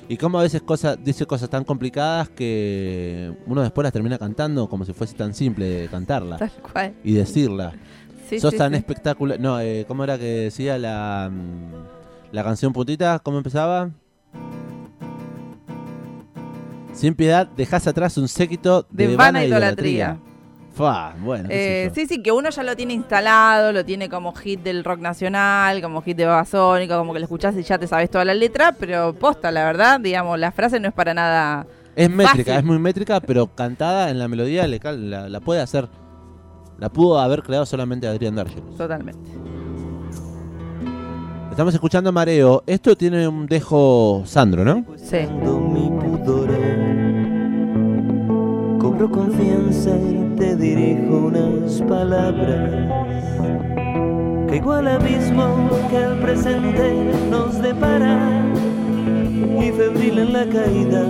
Y 0.09 0.17
cómo 0.17 0.39
a 0.39 0.43
veces 0.43 0.61
cosas, 0.63 0.99
dice 1.03 1.25
cosas 1.27 1.49
tan 1.49 1.65
complicadas 1.65 2.29
que 2.29 3.33
uno 3.47 3.63
después 3.63 3.85
las 3.85 3.93
termina 3.93 4.19
cantando 4.19 4.69
como 4.69 4.85
si 4.85 4.93
fuese 4.93 5.15
tan 5.15 5.33
simple 5.35 5.89
cantarla 5.91 6.37
Tal 6.39 6.51
cual. 6.73 6.95
y 7.05 7.13
decirla. 7.15 7.73
Sí, 8.29 8.41
Sos 8.41 8.53
sí, 8.53 8.59
tan 8.59 8.73
sí. 8.73 8.79
espectacular. 8.79 9.39
No, 9.41 9.61
eh, 9.61 9.85
¿cómo 9.87 10.05
era 10.05 10.19
que 10.19 10.25
decía 10.25 10.77
la, 10.79 11.31
mm, 11.33 11.92
la 12.33 12.43
canción 12.43 12.73
puntita? 12.73 13.19
¿Cómo 13.21 13.39
empezaba? 13.39 13.91
Sin 16.93 17.15
piedad, 17.15 17.47
dejás 17.57 17.87
atrás 17.87 18.19
un 18.19 18.29
séquito 18.29 18.87
de, 18.91 19.09
De 19.09 19.17
vana 19.17 19.39
vana 19.41 19.45
idolatría. 19.45 20.19
Fua, 20.75 21.15
bueno, 21.23 21.49
Eh, 21.51 21.91
sí, 21.95 22.07
sí, 22.07 22.23
que 22.23 22.33
uno 22.33 22.49
ya 22.49 22.63
lo 22.63 22.75
tiene 22.75 22.95
instalado, 22.95 23.73
lo 23.73 23.85
tiene 23.85 24.09
como 24.09 24.33
hit 24.33 24.63
del 24.63 24.85
rock 24.85 25.01
nacional, 25.01 25.83
como 25.83 26.01
hit 26.01 26.17
de 26.17 26.25
Babasónica, 26.25 26.97
como 26.97 27.13
que 27.13 27.19
lo 27.19 27.25
escuchás 27.25 27.55
y 27.57 27.63
ya 27.63 27.79
te 27.79 27.87
sabes 27.87 28.11
toda 28.11 28.25
la 28.25 28.33
letra, 28.33 28.73
pero 28.73 29.15
posta, 29.15 29.51
la 29.51 29.65
verdad, 29.65 30.01
digamos, 30.01 30.39
la 30.39 30.51
frase 30.51 30.81
no 30.81 30.89
es 30.89 30.95
para 30.95 31.13
nada. 31.13 31.67
Es 31.95 32.09
métrica, 32.09 32.53
fácil. 32.53 32.55
es 32.55 32.65
muy 32.65 32.79
métrica, 32.79 33.21
pero 33.21 33.55
cantada 33.55 34.09
en 34.09 34.19
la 34.19 34.29
melodía 34.29 34.67
la, 34.67 35.29
la 35.29 35.41
puede 35.41 35.61
hacer. 35.61 35.89
La 36.79 36.89
pudo 36.89 37.19
haber 37.21 37.43
creado 37.43 37.67
solamente 37.67 38.09
Adrián 38.09 38.35
Dargelos. 38.35 38.75
Totalmente. 38.77 39.31
Estamos 41.53 41.75
escuchando 41.75 42.11
Mareo. 42.13 42.65
Esto 42.67 42.97
tiene 42.97 43.29
un 43.29 43.45
dejo 43.45 44.23
Sandro, 44.25 44.65
¿no? 44.65 44.87
Sí. 44.97 45.19
Mi 45.19 45.91
pudor 45.91 46.49
cobro 48.81 49.11
confianza 49.11 49.91
y 49.91 50.35
te 50.35 50.57
dirijo 50.57 51.27
unas 51.27 51.83
palabras 51.83 52.91
que 54.49 54.57
igual 54.57 54.89
abismo 54.89 55.69
que 55.91 55.99
al 55.99 56.19
presente 56.21 57.13
nos 57.31 57.61
depara 57.61 58.51
y 59.61 59.71
febril 59.73 60.21
en 60.21 60.33
la 60.33 60.47
caída 60.47 61.07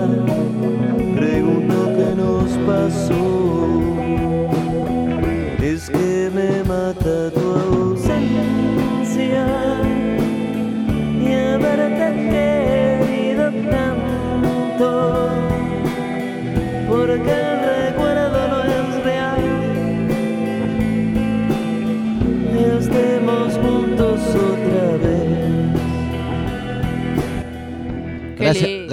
pregunto 1.15 1.75
qué 1.97 2.17
nos 2.17 2.51
pasó 2.67 3.42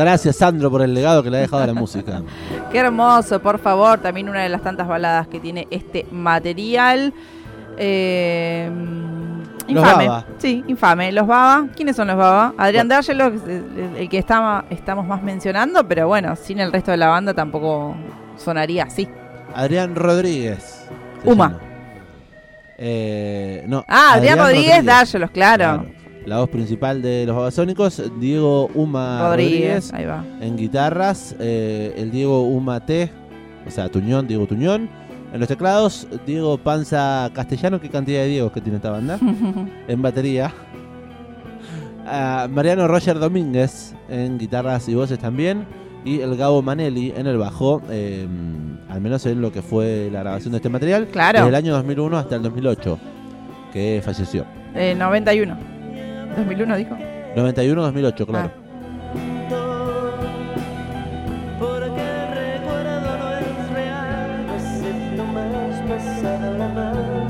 Gracias, 0.03 0.37
Sandro 0.37 0.71
por 0.71 0.81
el 0.81 0.93
legado 0.93 1.21
que 1.21 1.29
le 1.29 1.37
ha 1.37 1.41
dejado 1.41 1.63
a 1.63 1.67
la 1.67 1.73
música. 1.73 2.21
Qué 2.71 2.77
hermoso, 2.79 3.41
por 3.41 3.59
favor. 3.59 3.99
También 3.99 4.29
una 4.29 4.41
de 4.43 4.49
las 4.49 4.61
tantas 4.61 4.87
baladas 4.87 5.27
que 5.27 5.39
tiene 5.39 5.67
este 5.71 6.05
material. 6.11 7.13
Eh, 7.77 8.69
infame. 9.67 10.07
Baba. 10.07 10.25
Sí, 10.37 10.63
infame. 10.67 11.11
Los 11.11 11.27
Baba. 11.27 11.67
¿Quiénes 11.75 11.95
son 11.95 12.07
los 12.07 12.17
Baba? 12.17 12.53
Adrián 12.57 12.87
D'Angelo, 12.87 13.27
es 13.27 13.41
el, 13.97 14.09
que 14.09 14.17
está- 14.17 14.65
estamos 14.69 15.05
más 15.05 15.21
mencionando, 15.21 15.87
pero 15.87 16.07
bueno, 16.07 16.35
sin 16.35 16.59
el 16.59 16.71
resto 16.71 16.91
de 16.91 16.97
la 16.97 17.07
banda 17.09 17.33
tampoco 17.33 17.95
sonaría 18.37 18.83
así. 18.85 19.07
Adrián 19.55 19.95
Rodríguez. 19.95 20.87
Uma. 21.25 21.57
Eh, 22.77 23.63
no, 23.67 23.83
Ah, 23.87 24.13
Adrián, 24.13 24.39
Rodríguez, 24.39 24.85
D'Angelos, 24.85 25.31
claro. 25.31 25.85
La 26.25 26.39
voz 26.39 26.49
principal 26.49 27.01
de 27.01 27.25
los 27.25 27.35
Babasónicos, 27.35 28.03
Diego 28.19 28.69
Uma 28.75 29.29
Rodríguez, 29.29 29.91
Rodríguez, 29.91 29.93
ahí 29.93 30.05
va. 30.05 30.23
en 30.41 30.57
guitarras, 30.57 31.35
eh, 31.39 31.93
el 31.97 32.11
Diego 32.11 32.43
Uma 32.43 32.85
T, 32.85 33.09
o 33.65 33.71
sea, 33.71 33.89
Tuñón, 33.89 34.27
Diego 34.27 34.45
Tuñón. 34.45 34.89
En 35.31 35.39
los 35.39 35.47
teclados, 35.47 36.07
Diego 36.25 36.57
Panza 36.57 37.29
Castellano, 37.33 37.79
qué 37.79 37.89
cantidad 37.89 38.21
de 38.21 38.27
Diegos 38.27 38.51
que 38.51 38.61
tiene 38.61 38.77
esta 38.77 38.89
banda. 38.89 39.19
en 39.87 40.01
batería. 40.01 40.51
Ah, 42.05 42.47
Mariano 42.49 42.87
Roger 42.87 43.19
Domínguez 43.19 43.93
en 44.09 44.39
guitarras 44.39 44.89
y 44.89 44.95
voces 44.95 45.19
también. 45.19 45.65
Y 46.03 46.21
el 46.21 46.35
Gabo 46.35 46.61
Manelli 46.61 47.13
en 47.15 47.27
el 47.27 47.37
bajo, 47.37 47.81
eh, 47.89 48.25
al 48.87 49.01
menos 49.01 49.25
en 49.25 49.41
lo 49.41 49.51
que 49.51 49.61
fue 49.61 50.09
la 50.11 50.21
grabación 50.21 50.51
de 50.51 50.57
este 50.57 50.69
material. 50.69 51.07
Claro. 51.07 51.39
Desde 51.39 51.49
el 51.49 51.55
año 51.55 51.73
2001 51.73 52.17
hasta 52.17 52.35
el 52.37 52.41
2008, 52.41 52.97
que 53.73 54.01
falleció. 54.03 54.45
Eh, 54.73 54.95
91. 54.97 55.78
2001 56.35 56.77
dijo. 56.77 56.97
91-2008, 57.35 58.25
claro. 58.25 58.51
no 59.49 59.53
no 59.53 59.59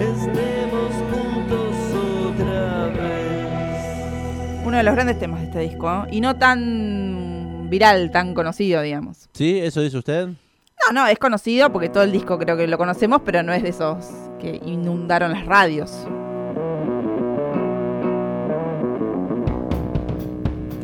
vez 0.02 0.30
Uno 4.66 4.78
de 4.78 4.84
los 4.84 4.94
grandes 4.94 5.20
temas 5.20 5.42
de 5.42 5.46
este 5.48 5.60
disco. 5.60 6.06
¿eh? 6.06 6.10
Y 6.12 6.22
no 6.22 6.38
tan 6.38 7.68
viral, 7.70 8.12
tan 8.12 8.34
conocido, 8.34 8.82
digamos. 8.82 9.30
¿Sí? 9.34 9.60
¿Eso 9.60 9.82
dice 9.82 9.98
usted? 9.98 10.28
No, 10.28 10.94
no, 10.94 11.08
es 11.08 11.20
conocido 11.20 11.72
porque 11.72 11.90
todo 11.90 12.04
el 12.04 12.12
disco 12.12 12.38
creo 12.38 12.56
que 12.56 12.68
lo 12.68 12.78
conocemos, 12.78 13.22
pero 13.26 13.44
no 13.44 13.54
es 13.54 13.64
de 13.64 13.70
esos 13.70 14.06
que 14.40 14.62
inundaron 14.66 15.32
las 15.32 15.46
radios. 15.46 16.08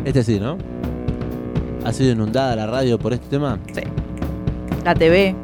Este 0.06 0.24
sí, 0.24 0.40
¿no? 0.40 0.58
¿Ha 1.84 1.92
sido 1.92 2.12
inundada 2.12 2.56
la 2.56 2.68
radio 2.68 3.00
por 3.00 3.12
este 3.12 3.26
tema? 3.28 3.60
Sí. 3.74 3.82
La 4.84 4.94
TV. 4.94 5.36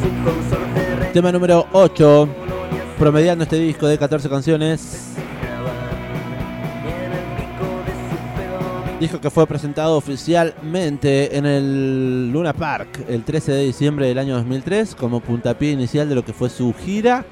Su 0.00 0.08
consorte 0.24 0.96
reina 0.96 1.12
Tema 1.12 1.32
número 1.32 1.66
8. 1.72 2.28
Promediando 2.96 3.42
este 3.42 3.56
disco 3.56 3.88
de 3.88 3.98
14 3.98 4.28
canciones. 4.28 5.14
Disco 9.00 9.20
que 9.20 9.28
fue 9.30 9.48
presentado 9.48 9.96
oficialmente 9.96 11.36
en 11.36 11.44
el 11.44 12.30
Luna 12.30 12.52
Park 12.52 13.04
el 13.08 13.24
13 13.24 13.50
de 13.50 13.64
diciembre 13.64 14.06
del 14.06 14.20
año 14.20 14.36
2003 14.36 14.94
como 14.94 15.18
puntapié 15.18 15.72
inicial 15.72 16.08
de 16.08 16.14
lo 16.14 16.24
que 16.24 16.32
fue 16.32 16.48
su 16.50 16.72
gira 16.72 17.24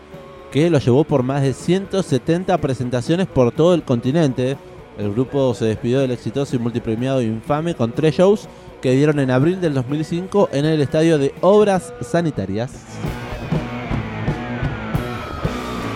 que 0.50 0.68
lo 0.68 0.80
llevó 0.80 1.04
por 1.04 1.22
más 1.22 1.42
de 1.42 1.52
170 1.52 2.58
presentaciones 2.58 3.28
por 3.28 3.52
todo 3.52 3.72
el 3.72 3.84
continente. 3.84 4.56
El 4.96 5.12
grupo 5.12 5.54
se 5.54 5.64
despidió 5.64 6.00
del 6.00 6.12
exitoso 6.12 6.54
y 6.54 6.58
multipremiado 6.60 7.20
Infame 7.20 7.74
con 7.74 7.92
tres 7.92 8.14
shows 8.14 8.48
que 8.80 8.92
dieron 8.92 9.18
en 9.18 9.30
abril 9.30 9.60
del 9.60 9.74
2005 9.74 10.50
en 10.52 10.64
el 10.66 10.80
estadio 10.80 11.18
de 11.18 11.34
Obras 11.40 11.92
Sanitarias. 12.00 12.70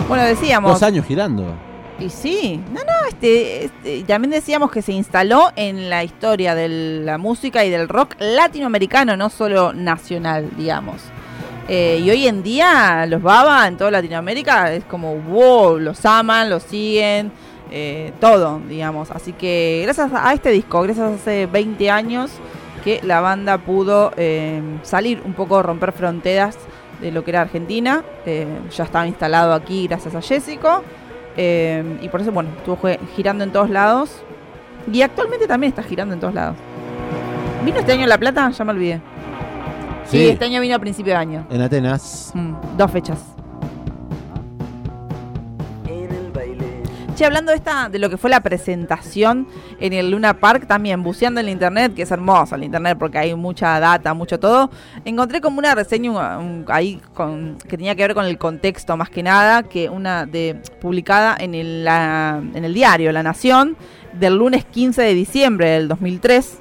Bueno, 0.09 0.25
decíamos. 0.25 0.71
Dos 0.71 0.83
años 0.83 1.05
girando. 1.05 1.55
Y 1.97 2.09
sí, 2.09 2.59
no, 2.73 2.79
no, 2.81 3.07
este, 3.07 3.65
este, 3.65 4.03
también 4.03 4.31
decíamos 4.31 4.71
que 4.71 4.81
se 4.81 4.91
instaló 4.91 5.51
en 5.55 5.89
la 5.89 6.03
historia 6.03 6.55
de 6.55 6.67
la 7.03 7.17
música 7.17 7.63
y 7.63 7.69
del 7.69 7.87
rock 7.87 8.15
latinoamericano, 8.19 9.15
no 9.15 9.29
solo 9.29 9.71
nacional, 9.71 10.49
digamos. 10.57 11.01
Eh, 11.67 12.01
y 12.03 12.09
hoy 12.09 12.27
en 12.27 12.41
día 12.41 13.05
los 13.05 13.21
Baba 13.21 13.67
en 13.67 13.77
toda 13.77 13.91
Latinoamérica 13.91 14.73
es 14.73 14.83
como, 14.85 15.15
wow, 15.15 15.77
los 15.77 16.03
aman, 16.05 16.49
los 16.49 16.63
siguen, 16.63 17.31
eh, 17.71 18.13
todo, 18.19 18.61
digamos. 18.67 19.11
Así 19.11 19.33
que 19.33 19.81
gracias 19.83 20.11
a 20.13 20.33
este 20.33 20.51
disco, 20.51 20.81
gracias 20.81 21.11
a 21.11 21.13
hace 21.13 21.45
20 21.45 21.89
años 21.89 22.31
que 22.83 23.01
la 23.03 23.19
banda 23.21 23.57
pudo 23.57 24.11
eh, 24.17 24.61
salir 24.83 25.21
un 25.25 25.33
poco, 25.33 25.61
romper 25.61 25.91
fronteras 25.91 26.57
de 27.01 27.11
lo 27.11 27.23
que 27.23 27.31
era 27.31 27.41
Argentina. 27.41 28.03
Eh, 28.25 28.47
ya 28.75 28.83
estaba 28.83 29.07
instalado 29.07 29.53
aquí 29.53 29.87
gracias 29.87 30.15
a 30.15 30.21
Jessico. 30.21 30.83
Y 31.37 32.09
por 32.09 32.19
eso, 32.19 32.33
bueno, 32.33 32.49
estuvo 32.57 32.77
girando 33.15 33.45
en 33.45 33.51
todos 33.51 33.69
lados. 33.69 34.11
Y 34.91 35.01
actualmente 35.01 35.47
también 35.47 35.69
está 35.71 35.83
girando 35.83 36.13
en 36.13 36.19
todos 36.19 36.33
lados. 36.33 36.57
¿Vino 37.63 37.79
este 37.79 37.93
año 37.93 38.07
La 38.07 38.17
Plata? 38.17 38.49
Ya 38.49 38.65
me 38.65 38.71
olvidé. 38.71 39.01
Sí, 40.05 40.17
Sí, 40.17 40.27
este 40.29 40.45
año 40.45 40.59
vino 40.59 40.75
a 40.75 40.79
principio 40.79 41.13
de 41.13 41.19
año. 41.19 41.45
en 41.49 41.61
Atenas. 41.61 42.31
Mm, 42.33 42.53
dos 42.77 42.91
fechas. 42.91 43.19
Che, 47.19 47.25
hablando 47.25 47.51
de 47.51 47.57
esta, 47.57 47.89
de 47.89 47.99
lo 47.99 48.09
que 48.09 48.15
fue 48.15 48.29
la 48.29 48.39
presentación 48.39 49.45
en 49.81 49.91
el 49.91 50.09
Luna 50.11 50.39
Park, 50.39 50.67
también 50.67 51.03
buceando 51.03 51.41
en 51.41 51.47
el 51.47 51.51
internet, 51.51 51.93
que 51.93 52.03
es 52.03 52.11
hermoso 52.11 52.55
el 52.55 52.63
internet 52.63 52.95
porque 52.97 53.17
hay 53.17 53.35
mucha 53.35 53.77
data, 53.81 54.13
mucho 54.13 54.39
todo, 54.39 54.69
encontré 55.03 55.41
como 55.41 55.59
una 55.59 55.75
reseña 55.75 56.39
ahí 56.67 57.01
que 57.67 57.75
tenía 57.75 57.93
que 57.95 58.03
ver 58.03 58.13
con 58.13 58.23
el 58.23 58.37
contexto 58.37 58.95
más 58.95 59.09
que 59.09 59.21
nada, 59.21 59.63
que 59.63 59.89
una 59.89 60.25
de 60.25 60.61
publicada 60.79 61.35
en 61.37 61.55
el, 61.55 61.83
la- 61.83 62.41
en 62.53 62.63
el 62.63 62.73
diario 62.73 63.11
La 63.11 63.21
Nación 63.21 63.75
del 64.13 64.37
lunes 64.37 64.63
15 64.63 65.01
de 65.01 65.13
diciembre 65.13 65.71
del 65.71 65.89
2003. 65.89 66.59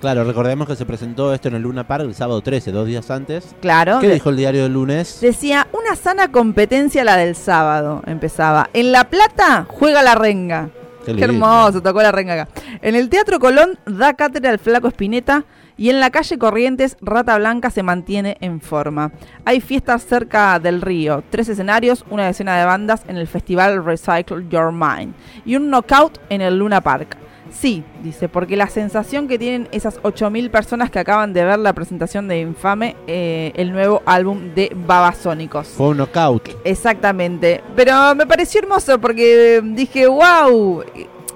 Claro, 0.00 0.22
recordemos 0.22 0.68
que 0.68 0.76
se 0.76 0.86
presentó 0.86 1.34
esto 1.34 1.48
en 1.48 1.54
el 1.54 1.62
Luna 1.62 1.86
Park 1.86 2.04
el 2.04 2.14
sábado 2.14 2.40
13, 2.40 2.70
dos 2.70 2.86
días 2.86 3.10
antes. 3.10 3.56
Claro. 3.60 3.98
¿Qué 3.98 4.08
dijo 4.08 4.30
el 4.30 4.36
diario 4.36 4.62
del 4.62 4.72
lunes? 4.72 5.18
Decía, 5.20 5.66
una 5.72 5.96
sana 5.96 6.30
competencia 6.30 7.02
la 7.02 7.16
del 7.16 7.34
sábado, 7.34 8.02
empezaba. 8.06 8.70
En 8.74 8.92
La 8.92 9.10
Plata 9.10 9.66
juega 9.68 10.02
la 10.02 10.14
renga. 10.14 10.70
Qué, 11.04 11.24
hermoso, 11.24 11.82
tocó 11.82 12.00
la 12.00 12.12
renga 12.12 12.34
acá. 12.34 12.48
En 12.80 12.94
el 12.94 13.08
Teatro 13.08 13.40
Colón 13.40 13.78
da 13.86 14.14
cátedra 14.14 14.50
el 14.50 14.58
flaco 14.58 14.88
Espineta 14.88 15.44
y 15.76 15.90
en 15.90 16.00
la 16.00 16.10
calle 16.10 16.38
Corrientes 16.38 16.96
Rata 17.00 17.36
Blanca 17.38 17.70
se 17.70 17.82
mantiene 17.82 18.36
en 18.40 18.60
forma. 18.60 19.10
Hay 19.44 19.60
fiestas 19.60 20.04
cerca 20.04 20.60
del 20.60 20.82
río, 20.82 21.24
tres 21.30 21.48
escenarios, 21.48 22.04
una 22.10 22.26
decena 22.26 22.58
de 22.58 22.66
bandas 22.66 23.02
en 23.08 23.16
el 23.16 23.26
festival 23.26 23.84
Recycle 23.84 24.46
Your 24.50 24.70
Mind 24.70 25.14
y 25.44 25.56
un 25.56 25.70
knockout 25.70 26.18
en 26.28 26.42
el 26.42 26.58
Luna 26.58 26.82
Park. 26.82 27.16
Sí, 27.50 27.84
dice, 28.02 28.28
porque 28.28 28.56
la 28.56 28.68
sensación 28.68 29.26
que 29.28 29.38
tienen 29.38 29.68
esas 29.72 30.00
8.000 30.02 30.50
personas 30.50 30.90
que 30.90 30.98
acaban 30.98 31.32
de 31.32 31.44
ver 31.44 31.58
la 31.58 31.72
presentación 31.72 32.28
de 32.28 32.40
Infame, 32.40 32.96
eh, 33.06 33.52
el 33.56 33.72
nuevo 33.72 34.02
álbum 34.06 34.54
de 34.54 34.70
Babasónicos. 34.86 35.68
Fue 35.68 35.88
un 35.88 35.98
knockout. 35.98 36.50
Exactamente. 36.64 37.62
Pero 37.74 38.14
me 38.14 38.26
pareció 38.26 38.60
hermoso 38.60 39.00
porque 39.00 39.60
dije, 39.64 40.06
wow. 40.06 40.84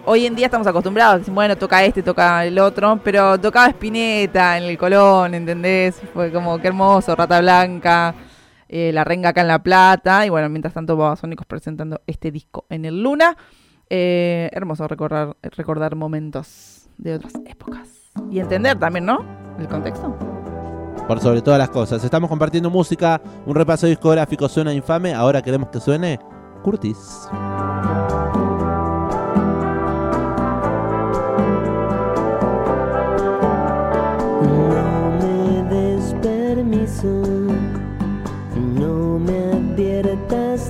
Hoy 0.04 0.26
en 0.26 0.34
día 0.34 0.46
estamos 0.46 0.66
acostumbrados, 0.66 1.28
bueno, 1.28 1.56
toca 1.56 1.84
este, 1.84 2.02
toca 2.02 2.44
el 2.44 2.58
otro, 2.58 2.98
pero 3.04 3.38
tocaba 3.38 3.68
Spinetta 3.68 4.58
en 4.58 4.64
el 4.64 4.76
Colón, 4.76 5.32
¿entendés? 5.32 5.94
Fue 6.12 6.32
como 6.32 6.58
que 6.58 6.66
hermoso, 6.66 7.14
Rata 7.14 7.40
Blanca, 7.40 8.12
eh, 8.68 8.90
La 8.92 9.04
Renga 9.04 9.28
acá 9.28 9.42
en 9.42 9.46
La 9.46 9.62
Plata, 9.62 10.26
y 10.26 10.28
bueno, 10.28 10.48
mientras 10.48 10.74
tanto 10.74 10.96
Babasónicos 10.96 11.46
presentando 11.46 12.00
este 12.04 12.32
disco 12.32 12.66
en 12.68 12.84
el 12.84 13.00
Luna. 13.00 13.36
Eh, 13.94 14.48
hermoso 14.52 14.88
recordar, 14.88 15.36
recordar 15.42 15.96
momentos 15.96 16.88
de 16.96 17.16
otras 17.16 17.34
épocas. 17.44 18.10
Y 18.30 18.38
entender 18.38 18.78
también, 18.78 19.04
¿no? 19.04 19.18
El 19.58 19.68
contexto. 19.68 20.16
Por 21.06 21.20
sobre 21.20 21.42
todas 21.42 21.58
las 21.58 21.68
cosas. 21.68 22.02
Estamos 22.02 22.30
compartiendo 22.30 22.70
música, 22.70 23.20
un 23.44 23.54
repaso 23.54 23.86
discográfico 23.86 24.48
suena 24.48 24.72
infame. 24.72 25.12
Ahora 25.12 25.42
queremos 25.42 25.68
que 25.68 25.78
suene 25.78 26.18
Curtis. 26.62 27.28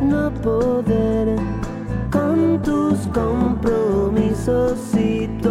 No 0.02 0.31
compromisos 4.44 4.94
y 4.94 5.28
tu 5.40 5.50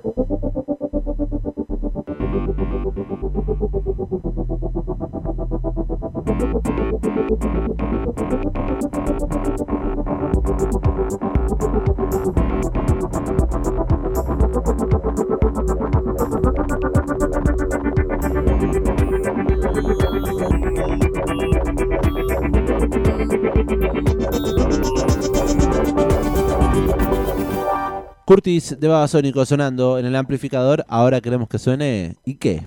Curtis 28.31 28.77
de 28.79 28.87
Babasónico 28.87 29.45
sonando 29.45 29.99
en 29.99 30.05
el 30.05 30.15
amplificador. 30.15 30.85
Ahora 30.87 31.19
queremos 31.19 31.49
que 31.49 31.59
suene. 31.59 32.15
¿Y 32.23 32.35
qué? 32.35 32.65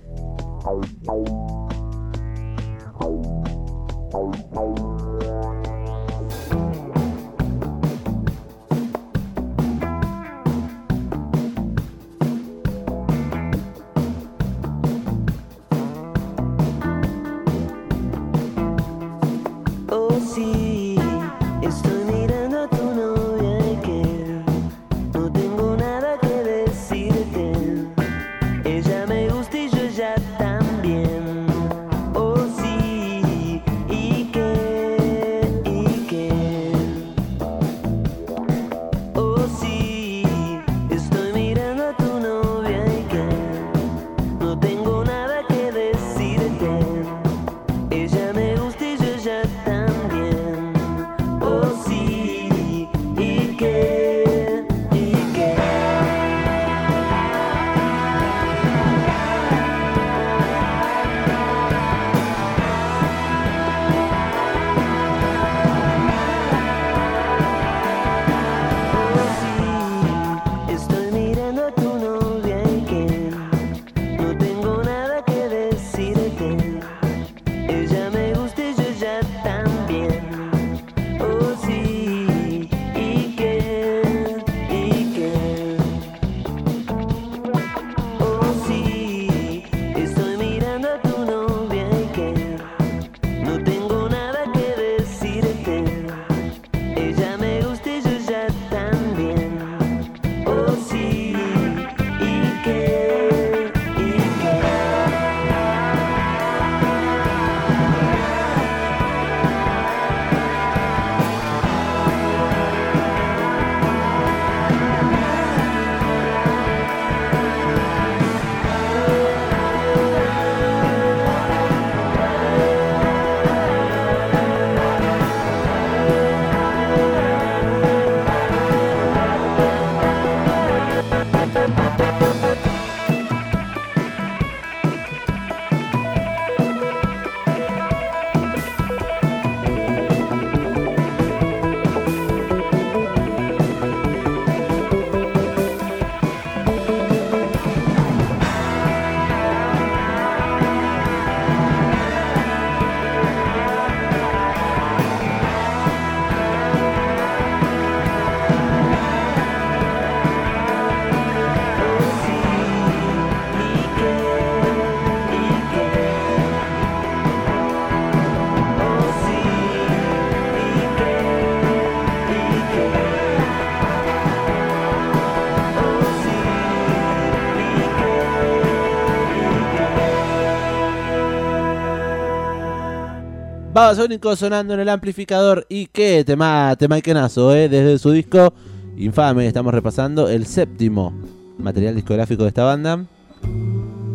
Babasónicos 183.84 184.38
sonando 184.38 184.72
en 184.72 184.80
el 184.80 184.88
amplificador. 184.88 185.66
Y 185.68 185.88
qué 185.88 186.24
tema, 186.24 186.74
tema 186.78 187.02
quenazo, 187.02 187.54
¿eh? 187.54 187.68
Desde 187.68 187.98
su 187.98 188.12
disco 188.12 188.54
Infame 188.96 189.46
estamos 189.46 189.74
repasando 189.74 190.26
el 190.26 190.46
séptimo 190.46 191.12
material 191.58 191.94
discográfico 191.94 192.44
de 192.44 192.48
esta 192.48 192.64
banda 192.64 193.04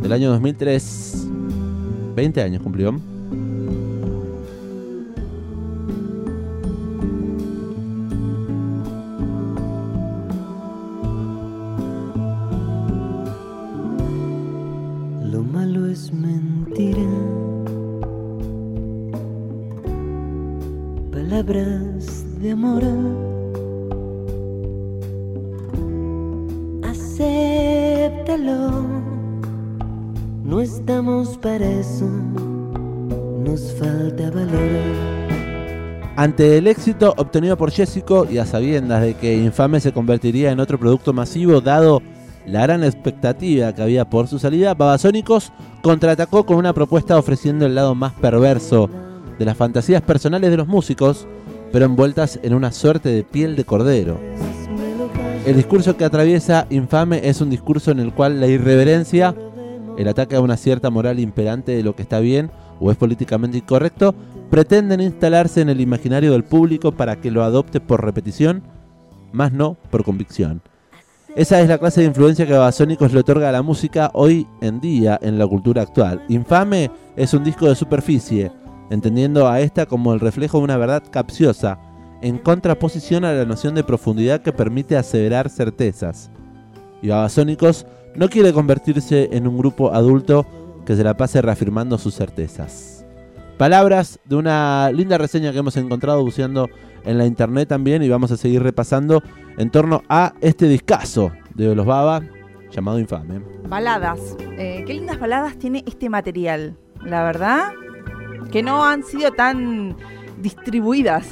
del 0.02 0.12
año 0.12 0.32
2003. 0.32 1.28
20 2.16 2.42
años 2.42 2.64
cumplió. 2.64 3.00
El 36.40 36.68
éxito 36.68 37.14
obtenido 37.18 37.58
por 37.58 37.70
Jessico 37.70 38.26
y 38.30 38.38
a 38.38 38.46
sabiendas 38.46 39.02
de 39.02 39.14
que 39.16 39.36
Infame 39.36 39.82
se 39.82 39.92
convertiría 39.92 40.52
en 40.52 40.62
otro 40.62 40.80
producto 40.80 41.12
masivo 41.12 41.60
dado 41.60 42.02
la 42.46 42.62
gran 42.62 42.82
expectativa 42.86 43.76
que 43.76 43.82
había 43.82 44.10
por 44.10 44.30
su 44.30 44.40
salida, 44.40 44.74
Babasónicos 44.74 45.52
contraatacó 45.82 46.46
con 46.46 46.56
una 46.56 46.72
propuesta 46.72 47.18
ofreciendo 47.18 47.66
el 47.66 47.76
lado 47.76 47.94
más 47.94 48.14
perverso 48.14 48.90
de 49.38 49.44
las 49.44 49.58
fantasías 49.58 50.02
personales 50.02 50.50
de 50.50 50.56
los 50.56 50.68
músicos, 50.68 51.28
pero 51.74 51.84
envueltas 51.84 52.40
en 52.42 52.54
una 52.54 52.72
suerte 52.72 53.10
de 53.10 53.26
piel 53.26 53.58
de 53.58 53.66
cordero. 53.66 54.18
El 55.46 55.58
discurso 55.58 55.98
que 55.98 56.06
atraviesa 56.06 56.68
Infame 56.70 57.20
es 57.28 57.42
un 57.42 57.50
discurso 57.50 57.92
en 57.92 58.00
el 58.00 58.14
cual 58.14 58.40
la 58.40 58.48
irreverencia, 58.48 59.36
el 59.98 60.08
ataque 60.08 60.38
a 60.38 60.42
una 60.42 60.56
cierta 60.56 60.90
moral 60.90 61.20
imperante 61.20 61.74
de 61.74 61.84
lo 61.84 61.98
que 61.98 62.04
está 62.04 62.22
bien 62.22 62.50
o 62.80 62.92
es 62.92 62.98
políticamente 62.98 63.58
incorrecto, 63.58 64.16
pretenden 64.50 65.02
instalarse 65.02 65.62
en 65.62 65.70
el 65.70 65.82
imaginario 65.82 66.32
del 66.32 66.44
público 66.44 66.92
para 66.92 67.20
que 67.20 67.32
lo 67.32 67.44
adopte 67.44 67.80
por 67.80 68.04
repetición, 68.04 68.64
más 69.32 69.52
no 69.52 69.78
por 69.90 70.04
convicción. 70.04 70.62
Esa 71.36 71.62
es 71.62 71.70
la 71.70 71.78
clase 71.78 72.02
de 72.02 72.08
influencia 72.08 72.48
que 72.48 72.54
Babasónicos 72.54 73.14
le 73.14 73.20
otorga 73.20 73.50
a 73.50 73.52
la 73.52 73.62
música 73.62 74.10
hoy 74.14 74.48
en 74.62 74.82
día 74.82 75.20
en 75.22 75.38
la 75.38 75.46
cultura 75.46 75.84
actual. 75.84 76.24
Infame 76.28 76.90
es 77.16 77.34
un 77.36 77.44
disco 77.44 77.68
de 77.68 77.76
superficie, 77.76 78.52
entendiendo 78.90 79.48
a 79.48 79.62
esta 79.62 79.86
como 79.86 80.14
el 80.14 80.20
reflejo 80.20 80.58
de 80.58 80.64
una 80.64 80.78
verdad 80.78 81.04
capciosa, 81.12 81.80
en 82.22 82.40
contraposición 82.40 83.26
a 83.26 83.34
la 83.34 83.46
noción 83.46 83.76
de 83.76 83.84
profundidad 83.84 84.42
que 84.42 84.52
permite 84.52 84.98
aseverar 84.98 85.50
certezas. 85.50 86.32
Y 87.02 87.10
Babasónicos 87.10 87.86
no 88.16 88.28
quiere 88.28 88.52
convertirse 88.52 89.30
en 89.32 89.48
un 89.48 89.58
grupo 89.58 89.94
adulto 89.94 90.46
que 90.90 90.96
se 90.96 91.04
la 91.04 91.16
pase 91.16 91.40
reafirmando 91.40 92.00
sus 92.00 92.16
certezas. 92.16 93.06
Palabras 93.60 94.20
de 94.26 94.36
una 94.38 94.90
linda 94.92 95.20
reseña 95.20 95.52
que 95.52 95.60
hemos 95.60 95.78
encontrado 95.78 96.24
buceando 96.24 96.68
en 97.06 97.20
la 97.20 97.28
internet 97.28 97.70
también 97.70 98.02
y 98.02 98.10
vamos 98.10 98.32
a 98.32 98.38
seguir 98.38 98.64
repasando 98.64 99.22
en 99.60 99.70
torno 99.70 100.02
a 100.10 100.34
este 100.42 100.68
discazo 100.68 101.32
de 101.54 101.76
los 101.76 101.86
Baba 101.86 102.24
llamado 102.72 102.98
Infame. 102.98 103.40
Baladas. 103.68 104.20
Eh, 104.58 104.84
qué 104.88 104.96
lindas 104.96 105.20
baladas 105.20 105.60
tiene 105.60 105.84
este 105.86 106.10
material. 106.10 106.76
La 107.06 107.24
verdad, 107.24 107.72
que 108.52 108.64
no 108.64 108.84
han 108.84 109.04
sido 109.04 109.30
tan 109.30 109.96
distribuidas. 110.42 111.28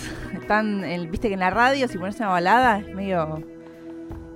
El- 0.85 1.07
Viste 1.07 1.29
que 1.29 1.33
en 1.33 1.39
la 1.39 1.49
radio, 1.49 1.87
si 1.87 1.97
pones 1.97 2.17
una 2.19 2.27
balada, 2.29 2.77
es 2.77 2.93
medio, 2.93 3.41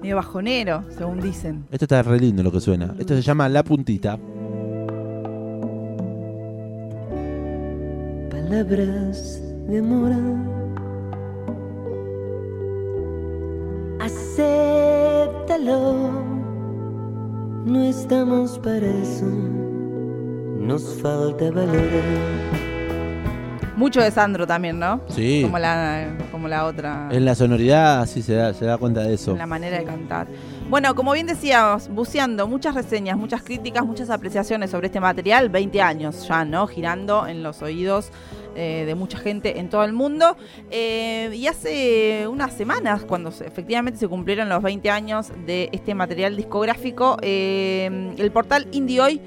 medio 0.02 0.16
bajonero, 0.16 0.84
según 0.98 1.22
dicen. 1.22 1.66
Esto 1.70 1.86
está 1.86 2.02
re 2.02 2.20
lindo 2.20 2.42
lo 2.42 2.52
que 2.52 2.60
suena. 2.60 2.96
Esto 2.98 3.14
se 3.16 3.22
llama 3.22 3.48
La 3.50 3.64
Puntita. 3.64 4.18
Palabras 8.52 9.42
de 9.70 9.78
amor. 9.80 10.12
Acéptalo, 14.02 15.72
no 17.66 17.82
estamos 17.84 18.60
para 18.60 18.86
eso, 18.86 19.26
nos 20.60 20.84
falta 21.02 21.50
valor. 21.52 21.72
Mucho 23.78 24.02
de 24.02 24.12
Sandro 24.12 24.46
también, 24.46 24.78
¿no? 24.78 25.00
Sí. 25.08 25.44
Como 25.44 25.58
la, 25.58 26.10
como 26.30 26.50
la 26.50 26.66
otra. 26.66 27.08
En 27.10 27.24
la 27.24 27.36
sonoridad 27.36 28.06
sí 28.06 28.22
se 28.22 28.34
da, 28.34 28.54
se 28.54 28.66
da 28.66 28.78
cuenta 28.78 29.02
de 29.04 29.14
eso. 29.14 29.32
en 29.32 29.38
la 29.38 29.48
manera 29.48 29.80
de 29.80 29.86
cantar. 29.86 30.28
Bueno, 30.72 30.96
como 30.96 31.12
bien 31.12 31.28
decíamos, 31.28 31.90
buceando, 31.90 32.48
muchas 32.48 32.74
reseñas, 32.74 33.18
muchas 33.18 33.44
críticas, 33.44 33.86
muchas 33.86 34.10
apreciaciones 34.10 34.72
sobre 34.72 34.86
este 34.88 35.02
material, 35.02 35.50
20 35.50 35.82
años 35.82 36.26
ya, 36.26 36.46
¿no? 36.46 36.66
Girando 36.66 37.28
en 37.28 37.44
los 37.44 37.62
oídos 37.62 38.10
eh, 38.56 38.86
de 38.86 38.96
mucha 38.96 39.18
gente 39.18 39.60
en 39.60 39.70
todo 39.70 39.84
el 39.84 39.92
mundo. 39.92 40.38
Eh, 40.70 41.30
y 41.36 41.48
hace 41.48 42.26
unas 42.26 42.54
semanas, 42.54 43.04
cuando 43.04 43.32
efectivamente 43.32 44.00
se 44.00 44.08
cumplieron 44.08 44.48
los 44.48 44.64
20 44.64 44.90
años 44.90 45.34
de 45.46 45.68
este 45.74 45.94
material 45.94 46.38
discográfico, 46.38 47.18
eh, 47.22 48.14
el 48.18 48.32
portal 48.32 48.70
Indie 48.72 49.02
Hoy 49.02 49.22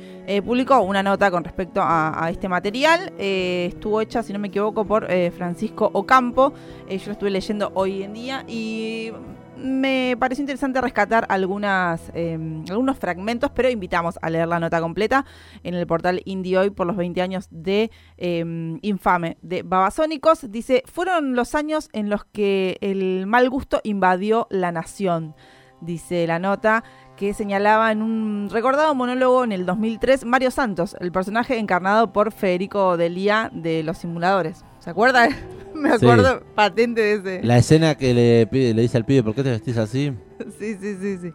publicó 0.46 0.80
una 0.80 1.02
nota 1.02 1.30
con 1.30 1.44
respecto 1.44 1.82
a, 1.82 2.24
a 2.24 2.30
este 2.30 2.48
material. 2.48 3.12
Estuvo 3.18 4.00
hecha, 4.00 4.22
si 4.22 4.32
no 4.32 4.38
me 4.38 4.48
equivoco, 4.48 4.86
por 4.86 5.06
Francisco 5.36 5.90
Ocampo. 5.92 6.54
Yo 6.88 7.04
lo 7.04 7.12
estuve 7.12 7.28
leyendo 7.28 7.70
hoy 7.74 8.02
en 8.02 8.14
día 8.14 8.44
y 8.48 9.12
me 9.56 10.16
pareció 10.18 10.42
interesante 10.42 10.80
rescatar 10.80 11.26
algunas, 11.28 12.10
eh, 12.14 12.38
algunos 12.68 12.98
fragmentos, 12.98 13.50
pero 13.50 13.70
invitamos 13.70 14.18
a 14.22 14.30
leer 14.30 14.48
la 14.48 14.60
nota 14.60 14.80
completa 14.80 15.24
en 15.62 15.74
el 15.74 15.86
portal 15.86 16.20
Indie 16.24 16.58
Hoy 16.58 16.70
por 16.70 16.86
los 16.86 16.96
20 16.96 17.22
años 17.22 17.48
de 17.50 17.90
eh, 18.16 18.78
Infame 18.82 19.38
de 19.42 19.62
Babasónicos. 19.62 20.50
Dice, 20.50 20.82
fueron 20.86 21.36
los 21.36 21.54
años 21.54 21.88
en 21.92 22.10
los 22.10 22.24
que 22.24 22.78
el 22.80 23.26
mal 23.26 23.48
gusto 23.50 23.80
invadió 23.84 24.46
la 24.50 24.72
nación, 24.72 25.34
dice 25.80 26.26
la 26.26 26.38
nota 26.38 26.84
que 27.16 27.32
señalaba 27.32 27.92
en 27.92 28.02
un 28.02 28.48
recordado 28.50 28.94
monólogo 28.94 29.44
en 29.44 29.52
el 29.52 29.66
2003 29.66 30.24
Mario 30.24 30.50
Santos, 30.50 30.96
el 30.98 31.12
personaje 31.12 31.58
encarnado 31.58 32.12
por 32.12 32.32
Federico 32.32 32.96
Delía 32.96 33.50
de 33.52 33.82
Los 33.82 33.98
Simuladores. 33.98 34.64
¿Se 34.84 34.90
acuerda? 34.90 35.28
Me 35.74 35.88
Sí. 35.98 36.04
acuerdo 36.04 36.42
patente 36.54 37.00
de 37.00 37.12
ese. 37.14 37.42
La 37.46 37.56
escena 37.58 37.94
que 37.96 38.12
le, 38.14 38.46
pide- 38.46 38.74
le 38.74 38.82
dice 38.82 38.98
al 38.98 39.04
pibe, 39.06 39.22
¿por 39.22 39.34
qué 39.34 39.42
te 39.42 39.50
vestís 39.50 39.78
así? 39.78 40.12
Sí, 40.58 40.76
sí, 40.80 40.96
sí, 41.00 41.18
sí. 41.22 41.32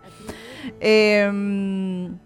Em, 0.80 2.18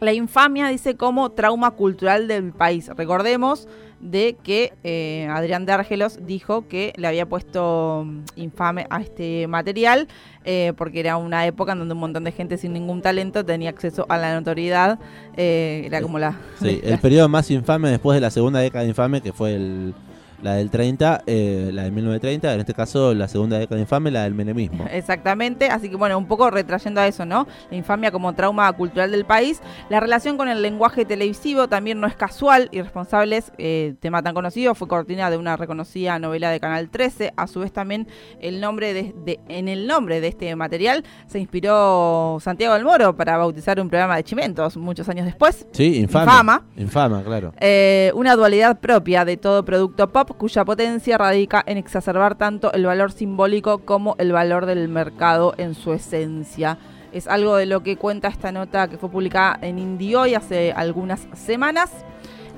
la 0.00 0.12
infamia 0.12 0.68
dice 0.68 0.96
como 0.96 1.30
trauma 1.30 1.70
cultural 1.70 2.28
del 2.28 2.52
país. 2.52 2.88
Recordemos 2.96 3.68
de 4.00 4.36
que 4.42 4.74
eh, 4.84 5.26
Adrián 5.30 5.64
de 5.64 5.72
Argelos 5.72 6.18
dijo 6.26 6.68
que 6.68 6.92
le 6.96 7.06
había 7.08 7.26
puesto 7.26 8.04
mm, 8.06 8.20
infame 8.36 8.86
a 8.90 9.00
este 9.00 9.46
material 9.46 10.06
eh, 10.44 10.74
porque 10.76 11.00
era 11.00 11.16
una 11.16 11.46
época 11.46 11.72
en 11.72 11.78
donde 11.78 11.94
un 11.94 12.00
montón 12.00 12.24
de 12.24 12.32
gente 12.32 12.58
sin 12.58 12.74
ningún 12.74 13.00
talento 13.00 13.44
tenía 13.44 13.70
acceso 13.70 14.04
a 14.10 14.18
la 14.18 14.34
notoriedad. 14.34 14.98
eh, 15.36 15.84
era 15.86 16.02
como 16.02 16.18
la... 16.18 16.36
Sí, 16.60 16.80
el 16.84 16.98
periodo 16.98 17.28
más 17.30 17.50
infame 17.50 17.88
después 17.88 18.16
de 18.16 18.20
la 18.20 18.30
segunda 18.30 18.60
década 18.60 18.84
infame, 18.84 19.20
que 19.22 19.32
fue 19.32 19.54
el- 19.54 19.94
la 20.42 20.54
del 20.54 20.70
30, 20.70 21.22
eh, 21.26 21.70
la 21.72 21.84
de 21.84 21.90
1930, 21.90 22.54
en 22.54 22.60
este 22.60 22.74
caso 22.74 23.14
la 23.14 23.28
segunda 23.28 23.58
década 23.58 23.80
infame, 23.80 24.10
la 24.10 24.24
del 24.24 24.34
menemismo. 24.34 24.84
Exactamente, 24.90 25.68
así 25.68 25.88
que 25.88 25.96
bueno, 25.96 26.18
un 26.18 26.26
poco 26.26 26.50
retrayendo 26.50 27.00
a 27.00 27.06
eso, 27.06 27.24
¿no? 27.24 27.46
La 27.70 27.76
infamia 27.76 28.10
como 28.10 28.34
trauma 28.34 28.72
cultural 28.72 29.10
del 29.10 29.24
país. 29.24 29.60
La 29.88 30.00
relación 30.00 30.36
con 30.36 30.48
el 30.48 30.62
lenguaje 30.62 31.04
televisivo 31.04 31.68
también 31.68 32.00
no 32.00 32.06
es 32.06 32.14
casual. 32.16 32.68
Irresponsables, 32.72 33.52
eh, 33.58 33.94
tema 34.00 34.22
tan 34.22 34.34
conocido, 34.34 34.74
fue 34.74 34.88
cortina 34.88 35.30
de 35.30 35.36
una 35.36 35.56
reconocida 35.56 36.18
novela 36.18 36.50
de 36.50 36.60
Canal 36.60 36.90
13. 36.90 37.32
A 37.36 37.46
su 37.46 37.60
vez 37.60 37.72
también 37.72 38.06
el 38.40 38.60
nombre 38.60 38.92
de, 38.94 39.14
de- 39.24 39.40
en 39.48 39.68
el 39.68 39.86
nombre 39.86 40.20
de 40.20 40.28
este 40.28 40.54
material 40.56 41.04
se 41.26 41.38
inspiró 41.38 42.38
Santiago 42.40 42.74
del 42.74 42.84
Moro 42.84 43.16
para 43.16 43.36
bautizar 43.36 43.80
un 43.80 43.88
programa 43.88 44.16
de 44.16 44.24
chimentos 44.24 44.76
muchos 44.76 45.08
años 45.08 45.26
después. 45.26 45.66
Sí, 45.72 45.98
infame. 45.98 46.24
Infama. 46.26 46.62
Infama, 46.76 47.22
claro. 47.22 47.52
Eh, 47.60 48.10
una 48.14 48.34
dualidad 48.36 48.78
propia 48.80 49.24
de 49.24 49.36
todo 49.36 49.64
producto 49.64 50.10
pop 50.12 50.25
cuya 50.26 50.64
potencia 50.64 51.16
radica 51.18 51.62
en 51.66 51.76
exacerbar 51.78 52.34
tanto 52.36 52.72
el 52.72 52.84
valor 52.86 53.12
simbólico 53.12 53.78
como 53.78 54.14
el 54.18 54.32
valor 54.32 54.66
del 54.66 54.88
mercado 54.88 55.54
en 55.56 55.74
su 55.74 55.92
esencia. 55.92 56.78
Es 57.12 57.28
algo 57.28 57.56
de 57.56 57.66
lo 57.66 57.82
que 57.82 57.96
cuenta 57.96 58.28
esta 58.28 58.52
nota 58.52 58.88
que 58.88 58.98
fue 58.98 59.08
publicada 59.08 59.58
en 59.62 59.78
Indie 59.78 60.16
Hoy 60.16 60.34
hace 60.34 60.72
algunas 60.72 61.26
semanas. 61.34 61.90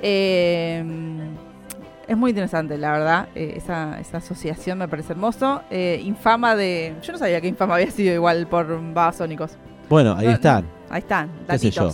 Eh, 0.02 0.82
es 2.06 2.16
muy 2.16 2.30
interesante, 2.30 2.78
la 2.78 2.92
verdad. 2.92 3.28
eh, 3.34 3.54
esa, 3.56 4.00
esa 4.00 4.16
asociación 4.18 4.78
me 4.78 4.88
parece 4.88 5.12
hermoso. 5.12 5.62
Eh, 5.70 6.00
infama 6.04 6.56
de. 6.56 6.94
Yo 7.02 7.12
no 7.12 7.18
sabía 7.18 7.40
que 7.40 7.48
Infama 7.48 7.74
había 7.74 7.90
sido 7.90 8.14
igual 8.14 8.46
por 8.46 8.66
Babasónicos. 8.94 9.58
Bueno, 9.90 10.14
ahí 10.16 10.26
No, 10.26 10.32
están. 10.32 10.64
Ahí 10.90 11.00
están, 11.00 11.30
¿Qué 11.48 11.58
sé 11.58 11.70
yo? 11.70 11.90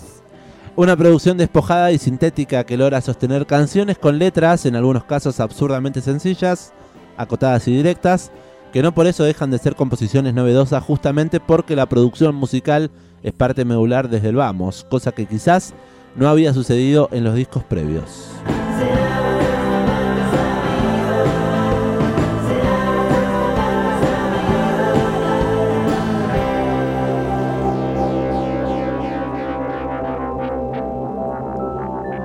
Una 0.77 0.97
producción 0.97 1.39
despojada 1.39 1.93
y 1.93 1.99
sintética 1.99 2.65
que 2.65 2.77
logra 2.77 3.01
sostener 3.01 3.47
canciones 3.47 3.97
con 3.97 4.19
letras, 4.19 4.67
en 4.67 4.75
algunos 4.75 5.05
casos 5.05 5.39
absurdamente 5.39 6.01
sencillas, 6.01 6.73
acotadas 7.17 7.69
y 7.69 7.77
directas, 7.77 8.33
que 8.73 8.83
no 8.83 8.93
por 8.93 9.07
eso 9.07 9.23
dejan 9.23 9.53
de 9.53 9.59
ser 9.59 9.77
composiciones 9.77 10.35
novedosas 10.35 10.83
justamente 10.83 11.39
porque 11.39 11.77
la 11.77 11.87
producción 11.87 12.35
musical 12.35 12.91
es 13.23 13.33
parte 13.33 13.65
medular 13.65 14.09
desde 14.09 14.31
el 14.31 14.37
vamos, 14.37 14.85
cosa 14.91 15.13
que 15.13 15.27
quizás 15.27 15.75
no 16.17 16.29
había 16.29 16.53
sucedido 16.53 17.09
en 17.13 17.23
los 17.23 17.37
discos 17.37 17.63
previos. 17.63 18.33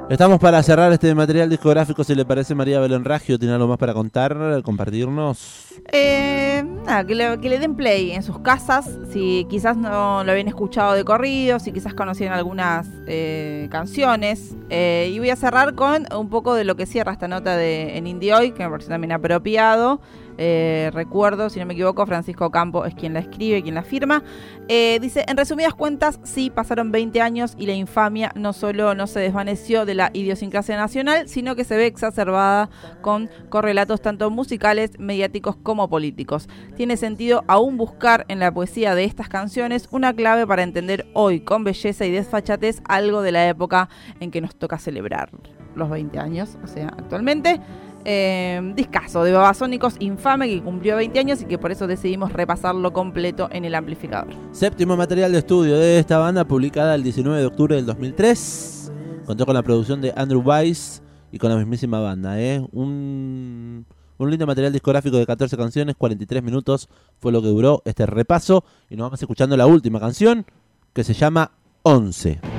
Estamos 0.09 0.39
para 0.39 0.63
cerrar 0.63 0.91
este 0.91 1.13
material 1.13 1.51
discográfico, 1.51 2.03
si 2.03 2.15
le 2.15 2.25
parece 2.25 2.55
María 2.55 2.79
Belén 2.79 3.05
Raggio, 3.05 3.37
¿tiene 3.37 3.53
algo 3.53 3.67
más 3.67 3.77
para 3.77 3.93
contar, 3.93 4.63
compartirnos? 4.63 5.67
Eh, 5.91 6.63
nada, 6.83 7.05
que 7.05 7.13
le, 7.13 7.39
que 7.39 7.47
le 7.47 7.59
den 7.59 7.75
play 7.75 8.13
en 8.13 8.23
sus 8.23 8.39
casas, 8.39 8.89
si 9.11 9.45
quizás 9.51 9.77
no 9.77 10.23
lo 10.23 10.31
habían 10.31 10.47
escuchado 10.47 10.93
de 10.93 11.05
corrido, 11.05 11.59
si 11.59 11.71
quizás 11.71 11.93
conocían 11.93 12.33
algunas 12.33 12.87
eh, 13.05 13.67
canciones. 13.69 14.55
Eh, 14.71 15.11
y 15.13 15.19
voy 15.19 15.29
a 15.29 15.35
cerrar 15.35 15.75
con 15.75 16.07
un 16.11 16.29
poco 16.29 16.55
de 16.55 16.63
lo 16.63 16.75
que 16.75 16.87
cierra 16.87 17.11
esta 17.11 17.27
nota 17.27 17.55
de, 17.55 17.95
en 17.95 18.07
Indie 18.07 18.33
Hoy, 18.33 18.51
que 18.51 18.63
me 18.63 18.69
parece 18.71 18.89
también 18.89 19.11
apropiado. 19.11 20.01
Eh, 20.41 20.89
recuerdo, 20.93 21.49
si 21.49 21.59
no 21.59 21.65
me 21.65 21.73
equivoco, 21.73 22.05
Francisco 22.05 22.49
Campo 22.49 22.85
es 22.85 22.95
quien 22.95 23.13
la 23.13 23.19
escribe, 23.19 23.61
quien 23.61 23.75
la 23.75 23.83
firma. 23.83 24.23
Eh, 24.69 24.97
dice, 25.01 25.25
en 25.27 25.35
resumidas 25.35 25.73
cuentas, 25.73 26.17
sí, 26.23 26.49
pasaron 26.49 26.93
20 26.93 27.19
años 27.19 27.55
y 27.57 27.65
la 27.65 27.73
infamia 27.73 28.31
no 28.35 28.53
solo 28.53 28.95
no 28.95 29.05
se 29.05 29.19
desvaneció 29.19 29.85
de 29.85 29.95
la 29.95 30.11
idiosincrasia 30.13 30.77
nacional, 30.77 31.27
sino 31.27 31.57
que 31.57 31.65
se 31.65 31.75
ve 31.75 31.87
exacerbada 31.87 32.69
con 33.01 33.29
correlatos 33.49 34.01
tanto 34.01 34.31
musicales, 34.31 34.91
mediáticos 34.97 35.57
como 35.57 35.89
políticos. 35.89 36.47
Tiene 36.77 36.95
sentido 36.95 37.43
aún 37.47 37.75
buscar 37.75 38.23
en 38.29 38.39
la 38.39 38.53
poesía 38.53 38.95
de 38.95 39.03
estas 39.03 39.27
canciones 39.27 39.89
una 39.91 40.13
clave 40.13 40.47
para 40.47 40.63
entender 40.63 41.05
hoy 41.13 41.41
con 41.41 41.65
belleza 41.65 42.05
y 42.05 42.11
desfachatez 42.11 42.81
algo 42.87 43.21
de 43.23 43.33
la 43.33 43.45
época 43.49 43.89
en 44.21 44.31
que 44.31 44.39
nos 44.39 44.55
toca 44.55 44.79
celebrar 44.79 45.31
los 45.75 45.89
20 45.89 46.17
años, 46.19 46.57
o 46.63 46.67
sea, 46.67 46.87
actualmente. 46.87 47.59
Eh, 48.05 48.73
discaso 48.75 49.23
de 49.23 49.31
Babasónicos 49.31 49.95
infame 49.99 50.47
que 50.47 50.61
cumplió 50.61 50.95
20 50.95 51.19
años 51.19 51.41
y 51.41 51.45
que 51.45 51.57
por 51.57 51.71
eso 51.71 51.85
decidimos 51.87 52.31
repasarlo 52.31 52.93
completo 52.93 53.49
en 53.51 53.65
el 53.65 53.75
amplificador. 53.75 54.33
Séptimo 54.51 54.95
material 54.95 55.31
de 55.31 55.39
estudio 55.39 55.77
de 55.77 55.99
esta 55.99 56.17
banda, 56.17 56.45
publicada 56.45 56.95
el 56.95 57.03
19 57.03 57.39
de 57.39 57.45
octubre 57.45 57.75
del 57.75 57.85
2003. 57.85 58.91
Contó 59.25 59.45
con 59.45 59.53
la 59.53 59.63
producción 59.63 60.01
de 60.01 60.13
Andrew 60.15 60.41
Weiss 60.41 61.03
y 61.31 61.37
con 61.37 61.49
la 61.49 61.57
mismísima 61.57 61.99
banda. 61.99 62.39
¿eh? 62.41 62.65
Un, 62.71 63.85
un 64.17 64.29
lindo 64.29 64.47
material 64.47 64.73
discográfico 64.73 65.17
de 65.17 65.25
14 65.25 65.55
canciones, 65.57 65.95
43 65.95 66.41
minutos 66.41 66.89
fue 67.19 67.31
lo 67.31 67.41
que 67.41 67.49
duró 67.49 67.81
este 67.85 68.05
repaso. 68.05 68.63
Y 68.89 68.95
nos 68.95 69.05
vamos 69.05 69.21
escuchando 69.21 69.55
la 69.55 69.67
última 69.67 69.99
canción, 69.99 70.45
que 70.93 71.03
se 71.03 71.13
llama 71.13 71.51
11. 71.83 72.58